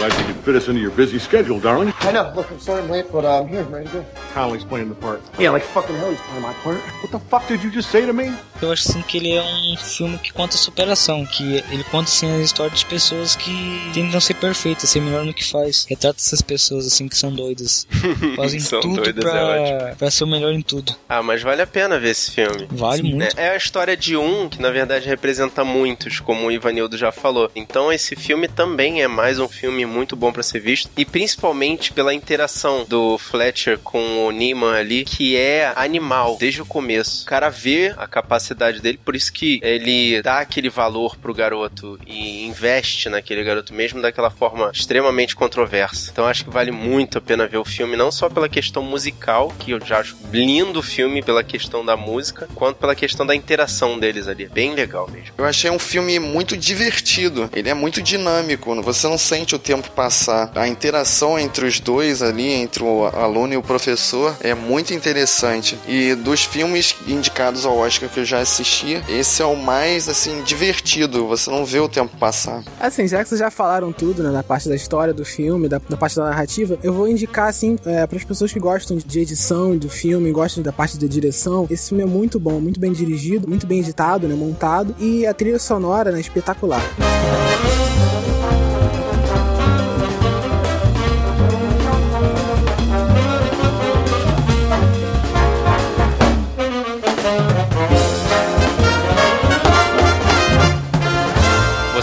glad 0.00 0.18
you 0.18 0.24
could 0.32 0.44
fit 0.44 0.56
us 0.56 0.66
into 0.68 0.80
your 0.80 0.90
busy 0.92 1.18
schedule, 1.18 1.60
darling. 1.60 1.92
I 2.00 2.12
know. 2.12 2.32
Look, 2.34 2.50
I'm 2.50 2.58
sorry 2.58 2.80
I'm 2.82 2.88
late, 2.90 3.06
but 3.12 3.24
uh, 3.24 3.40
I'm 3.42 3.48
here. 3.48 3.60
I'm 3.60 3.70
ready 3.72 3.86
to 3.88 3.92
go. 3.92 4.04
Connolly's 4.32 4.64
playing 4.64 4.88
the 4.88 4.94
part. 4.94 5.20
Yeah, 5.38 5.50
like 5.50 5.62
fucking 5.62 5.94
hell, 5.96 6.10
he's 6.10 6.20
playing 6.20 6.42
my 6.42 6.54
part. 6.64 6.78
What 7.02 7.12
the 7.12 7.18
fuck 7.18 7.46
did 7.48 7.62
you 7.62 7.70
just 7.70 7.90
say 7.90 8.06
to 8.06 8.12
me? 8.12 8.32
Eu 8.62 8.72
acho 8.72 8.88
assim 8.90 9.02
que 9.02 9.18
ele 9.18 9.32
é 9.34 9.42
um 9.42 9.76
filme 9.76 10.16
que 10.18 10.32
conta 10.32 10.56
superação, 10.56 11.26
que 11.26 11.62
ele 11.70 11.84
conta 11.84 12.08
assim 12.08 12.30
a 12.32 12.38
história 12.38 12.74
de 12.74 12.84
pessoas 12.86 13.34
que 13.36 13.90
tentam 13.92 14.20
ser 14.20 14.34
perfeitas, 14.34 14.88
ser 14.88 15.00
melhor 15.00 15.24
no 15.24 15.34
que 15.34 15.44
faz. 15.44 15.84
Retrata 15.88 16.18
essas 16.18 16.40
pessoas 16.40 16.86
assim 16.86 17.06
que 17.08 17.16
são 17.16 17.30
doidas. 17.32 17.86
Fazem 18.36 18.60
São 18.60 18.80
tudo 18.80 19.02
doidas, 19.02 19.24
é 19.24 19.78
pra, 19.78 19.94
pra 19.98 20.10
ser 20.10 20.24
o 20.24 20.26
melhor 20.26 20.52
em 20.52 20.62
tudo. 20.62 20.94
Ah, 21.08 21.22
mas 21.22 21.42
vale 21.42 21.60
a 21.62 21.66
pena 21.66 21.98
ver 21.98 22.10
esse 22.10 22.30
filme. 22.30 22.66
Vale 22.70 23.02
Né? 23.02 23.24
muito. 23.26 23.38
É 23.38 23.50
a 23.50 23.56
história 23.56 23.96
de 23.96 24.16
um 24.16 24.48
que, 24.48 24.60
na 24.62 24.70
verdade, 24.70 25.06
representa 25.06 25.62
muitos, 25.64 26.20
como 26.20 26.46
o 26.46 26.52
Ivanildo 26.52 26.96
já 26.96 27.10
falou. 27.12 27.50
Então, 27.54 27.92
esse 27.92 28.14
filme 28.16 28.46
também 28.48 29.02
é 29.02 29.08
mais 29.08 29.38
um 29.38 29.48
filme 29.48 29.84
muito 29.90 30.16
bom 30.16 30.32
pra 30.32 30.42
ser 30.42 30.60
visto. 30.60 30.90
E 30.96 31.04
principalmente 31.04 31.92
pela 31.92 32.14
interação 32.14 32.84
do 32.88 33.18
Fletcher 33.18 33.78
com 33.78 34.26
o 34.26 34.30
Neiman 34.30 34.74
ali, 34.74 35.04
que 35.04 35.36
é 35.36 35.72
animal 35.76 36.36
desde 36.38 36.62
o 36.62 36.66
começo. 36.66 37.22
O 37.22 37.26
cara 37.26 37.48
vê 37.48 37.94
a 37.96 38.06
capacidade 38.06 38.80
dele, 38.80 38.98
por 39.04 39.16
isso 39.16 39.32
que 39.32 39.60
ele 39.62 40.22
dá 40.22 40.38
aquele 40.38 40.70
valor 40.70 41.16
pro 41.16 41.34
garoto 41.34 41.98
e 42.06 42.46
investe 42.46 43.08
naquele 43.08 43.44
garoto, 43.44 43.74
mesmo 43.74 44.00
daquela 44.00 44.30
forma 44.30 44.70
extremamente 44.72 45.34
controversa. 45.34 46.10
Então, 46.12 46.26
acho 46.26 46.44
que 46.44 46.50
vale 46.50 46.70
muito 46.70 47.18
a 47.18 47.20
pena 47.20 47.46
ver 47.46 47.58
o 47.58 47.64
filme, 47.64 47.96
não 47.96 48.12
só 48.12 48.28
pela 48.28 48.48
questão 48.48 48.82
musical, 48.82 49.52
que 49.58 49.72
eu 49.72 49.84
já 49.84 49.98
acho 49.98 50.16
lindo 50.32 50.80
o 50.80 50.82
filme 50.82 51.22
pela 51.22 51.42
questão 51.42 51.84
da 51.84 51.96
música, 51.96 52.48
quanto 52.54 52.76
pela 52.76 52.94
questão 52.94 53.26
da 53.26 53.34
interação 53.34 53.98
deles 53.98 54.28
ali. 54.28 54.46
Bem 54.46 54.74
legal 54.74 55.08
mesmo. 55.10 55.34
Eu 55.38 55.44
achei 55.44 55.70
um 55.70 55.78
filme 55.78 56.18
muito 56.18 56.56
divertido. 56.56 57.48
Ele 57.52 57.68
é 57.68 57.74
muito 57.74 58.02
dinâmico. 58.02 58.80
Você 58.82 59.08
não 59.08 59.18
sente 59.18 59.54
o 59.54 59.58
tempo 59.58 59.79
passar. 59.88 60.50
A 60.54 60.68
interação 60.68 61.38
entre 61.38 61.66
os 61.66 61.80
dois 61.80 62.22
ali, 62.22 62.50
entre 62.50 62.82
o 62.82 63.06
aluno 63.06 63.54
e 63.54 63.56
o 63.56 63.62
professor, 63.62 64.36
é 64.40 64.54
muito 64.54 64.92
interessante. 64.92 65.78
E 65.86 66.14
dos 66.14 66.44
filmes 66.44 66.94
indicados 67.06 67.64
ao 67.64 67.78
Oscar 67.78 68.08
que 68.08 68.20
eu 68.20 68.24
já 68.24 68.40
assisti, 68.40 69.02
esse 69.08 69.40
é 69.40 69.44
o 69.44 69.56
mais, 69.56 70.08
assim, 70.08 70.42
divertido. 70.42 71.26
Você 71.28 71.50
não 71.50 71.64
vê 71.64 71.78
o 71.78 71.88
tempo 71.88 72.16
passar. 72.16 72.62
Assim, 72.78 73.06
já 73.06 73.22
que 73.22 73.28
vocês 73.28 73.38
já 73.38 73.50
falaram 73.50 73.92
tudo, 73.92 74.22
né, 74.22 74.30
da 74.30 74.42
parte 74.42 74.68
da 74.68 74.74
história 74.74 75.14
do 75.14 75.24
filme, 75.24 75.68
da, 75.68 75.80
da 75.88 75.96
parte 75.96 76.16
da 76.16 76.24
narrativa, 76.24 76.78
eu 76.82 76.92
vou 76.92 77.08
indicar, 77.08 77.48
assim, 77.48 77.78
é, 77.86 78.06
para 78.06 78.16
as 78.16 78.24
pessoas 78.24 78.52
que 78.52 78.58
gostam 78.58 78.96
de 78.96 79.20
edição 79.20 79.76
do 79.76 79.88
filme, 79.88 80.30
gostam 80.32 80.62
da 80.62 80.72
parte 80.72 80.98
da 80.98 81.06
direção, 81.06 81.66
esse 81.70 81.88
filme 81.88 82.02
é 82.02 82.06
muito 82.06 82.40
bom, 82.40 82.60
muito 82.60 82.80
bem 82.80 82.92
dirigido, 82.92 83.48
muito 83.48 83.66
bem 83.66 83.80
editado, 83.80 84.26
né, 84.26 84.34
montado, 84.34 84.94
e 84.98 85.26
a 85.26 85.34
trilha 85.34 85.58
sonora, 85.58 86.10
né, 86.10 86.20
espetacular. 86.20 86.82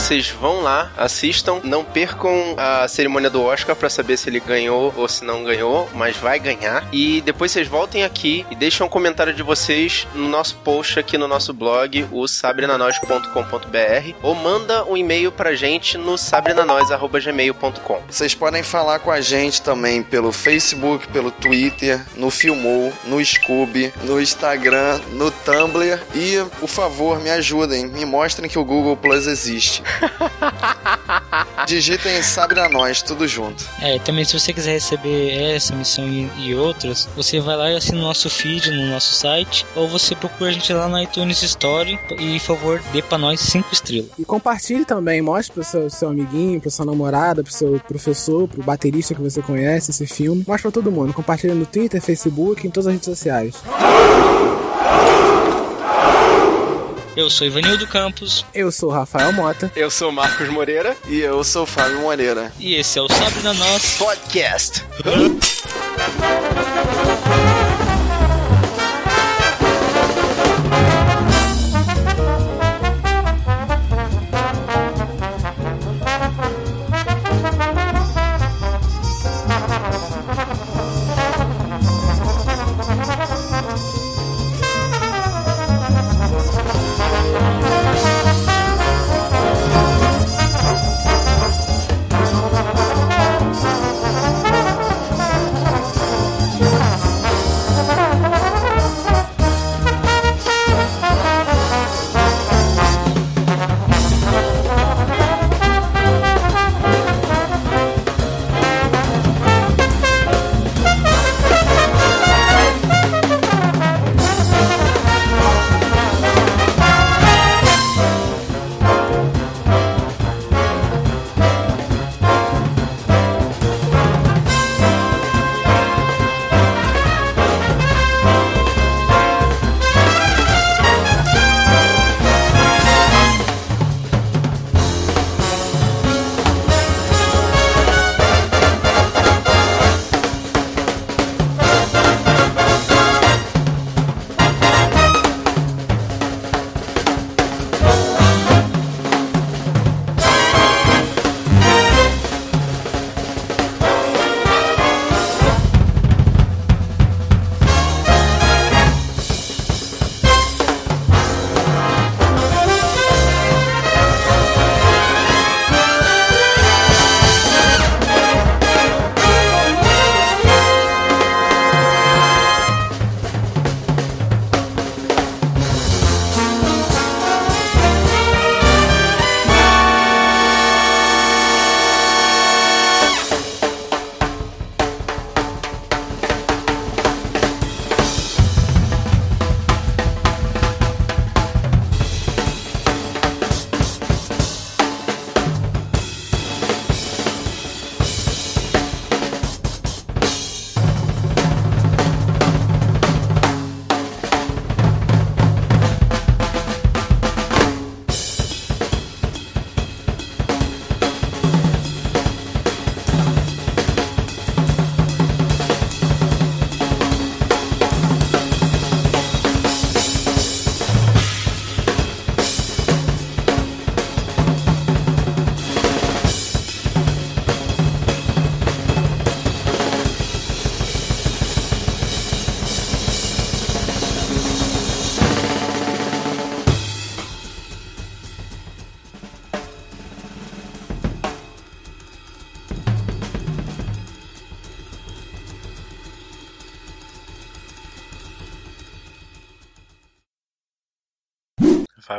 Vocês 0.07 0.29
vão 0.29 0.61
lá, 0.61 0.89
assistam, 0.95 1.59
não 1.65 1.83
percam 1.83 2.55
a 2.55 2.87
cerimônia 2.87 3.29
do 3.29 3.43
Oscar 3.43 3.75
pra 3.75 3.89
saber 3.89 4.15
se 4.15 4.29
ele 4.29 4.39
ganhou 4.39 4.93
ou 4.95 5.05
se 5.05 5.25
não 5.25 5.43
ganhou, 5.43 5.89
mas 5.93 6.15
vai 6.15 6.39
ganhar. 6.39 6.87
E 6.93 7.19
depois 7.19 7.51
vocês 7.51 7.67
voltem 7.67 8.05
aqui 8.05 8.45
e 8.49 8.55
deixem 8.55 8.85
um 8.85 8.89
comentário 8.89 9.33
de 9.33 9.43
vocês 9.43 10.07
no 10.15 10.29
nosso 10.29 10.55
post 10.59 10.97
aqui 10.97 11.17
no 11.17 11.27
nosso 11.27 11.53
blog, 11.53 12.07
o 12.09 12.25
sabrenanois.com.br, 12.25 14.15
ou 14.23 14.33
manda 14.33 14.85
um 14.85 14.95
e-mail 14.95 15.29
pra 15.29 15.55
gente 15.55 15.97
no 15.97 16.17
sabrenanois.gmail.com. 16.17 18.01
Vocês 18.09 18.33
podem 18.33 18.63
falar 18.63 18.99
com 18.99 19.11
a 19.11 19.19
gente 19.19 19.61
também 19.61 20.01
pelo 20.01 20.31
Facebook, 20.31 21.05
pelo 21.09 21.31
Twitter, 21.31 22.01
no 22.15 22.31
Filmou, 22.31 22.93
no 23.03 23.21
Scoob, 23.25 23.91
no 24.03 24.21
Instagram, 24.21 25.01
no 25.11 25.29
Tumblr. 25.29 25.99
E, 26.15 26.41
por 26.61 26.69
favor, 26.69 27.19
me 27.19 27.29
ajudem, 27.29 27.87
me 27.87 28.05
mostrem 28.05 28.49
que 28.49 28.57
o 28.57 28.63
Google 28.63 28.95
Plus 28.95 29.27
existe. 29.27 29.83
Digitem 31.67 32.21
Sabre 32.23 32.59
a 32.59 32.69
Nós, 32.69 33.01
tudo 33.01 33.27
junto. 33.27 33.63
É, 33.81 33.99
também 33.99 34.23
se 34.23 34.37
você 34.37 34.53
quiser 34.53 34.73
receber 34.73 35.55
essa 35.55 35.75
missão 35.75 36.07
e, 36.07 36.29
e 36.37 36.55
outras, 36.55 37.07
você 37.15 37.39
vai 37.39 37.55
lá 37.55 37.71
e 37.71 37.75
assina 37.75 37.99
o 37.99 38.01
nosso 38.01 38.29
feed 38.29 38.71
no 38.71 38.87
nosso 38.87 39.13
site, 39.13 39.65
ou 39.75 39.87
você 39.87 40.15
procura 40.15 40.49
a 40.49 40.53
gente 40.53 40.71
lá 40.71 40.87
na 40.87 41.03
iTunes 41.03 41.41
Story 41.43 41.99
e, 42.17 42.39
por 42.39 42.45
favor, 42.45 42.81
dê 42.91 43.01
pra 43.01 43.17
nós 43.17 43.39
cinco 43.39 43.73
estrelas. 43.73 44.11
E 44.17 44.25
compartilhe 44.25 44.85
também, 44.85 45.21
mostre 45.21 45.53
pro 45.53 45.63
seu, 45.63 45.89
seu 45.89 46.09
amiguinho, 46.09 46.61
pro 46.61 46.71
sua 46.71 46.85
namorada, 46.85 47.43
pro 47.43 47.51
seu 47.51 47.79
professor, 47.87 48.47
pro 48.47 48.63
baterista 48.63 49.13
que 49.13 49.21
você 49.21 49.41
conhece 49.41 49.91
esse 49.91 50.07
filme. 50.07 50.43
Mostre 50.47 50.63
pra 50.63 50.71
todo 50.71 50.91
mundo. 50.91 51.13
Compartilhe 51.13 51.53
no 51.53 51.65
Twitter, 51.65 52.01
Facebook, 52.01 52.65
em 52.65 52.69
todas 52.69 52.87
as 52.87 52.93
redes 52.93 53.05
sociais. 53.05 53.55
Eu 57.17 57.31
sou 57.31 57.47
Ivanildo 57.47 57.87
Campos. 57.87 58.45
Eu 58.53 58.71
sou 58.71 58.91
Rafael 58.91 59.33
Mota. 59.33 59.71
Eu 59.75 59.89
sou 59.89 60.11
Marcos 60.11 60.47
Moreira. 60.49 60.95
E 61.07 61.19
eu 61.19 61.43
sou 61.43 61.65
Fábio 61.65 61.99
Moreira. 62.01 62.53
E 62.59 62.75
esse 62.75 62.99
é 62.99 63.01
o 63.01 63.07
Sabe 63.07 63.39
da 63.39 63.55
Nós 63.55 63.97
Podcast. 63.97 64.85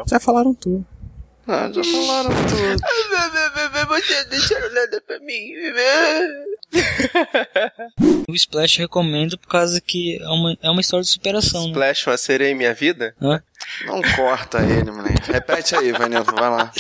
Já 0.09 0.19
falaram 0.19 0.55
tudo. 0.55 0.87
Ah, 1.47 1.71
já 1.73 1.83
falaram 1.85 2.31
tudo. 2.47 2.79
Você 3.89 4.25
deixaram 4.25 4.73
nada 4.75 5.03
pra 5.07 5.19
mim. 5.21 5.53
O 8.29 8.35
Splash 8.35 8.79
eu 8.79 8.83
recomendo 8.83 9.39
por 9.39 9.49
causa 9.49 9.81
que 9.81 10.21
é 10.21 10.29
uma, 10.29 10.59
é 10.63 10.71
uma 10.71 10.83
história 10.83 11.03
de 11.03 11.09
superação, 11.09 11.63
né? 11.63 11.69
Splash, 11.69 12.07
uma 12.09 12.17
sereia 12.19 12.51
em 12.51 12.55
minha 12.55 12.75
vida? 12.75 13.15
Hã? 13.23 13.43
Não 13.87 14.03
corta 14.15 14.59
ele, 14.63 14.91
moleque. 14.91 15.33
Repete 15.33 15.75
aí, 15.75 15.93
Vanilton, 15.93 16.35
vai 16.35 16.51
lá. 16.51 16.71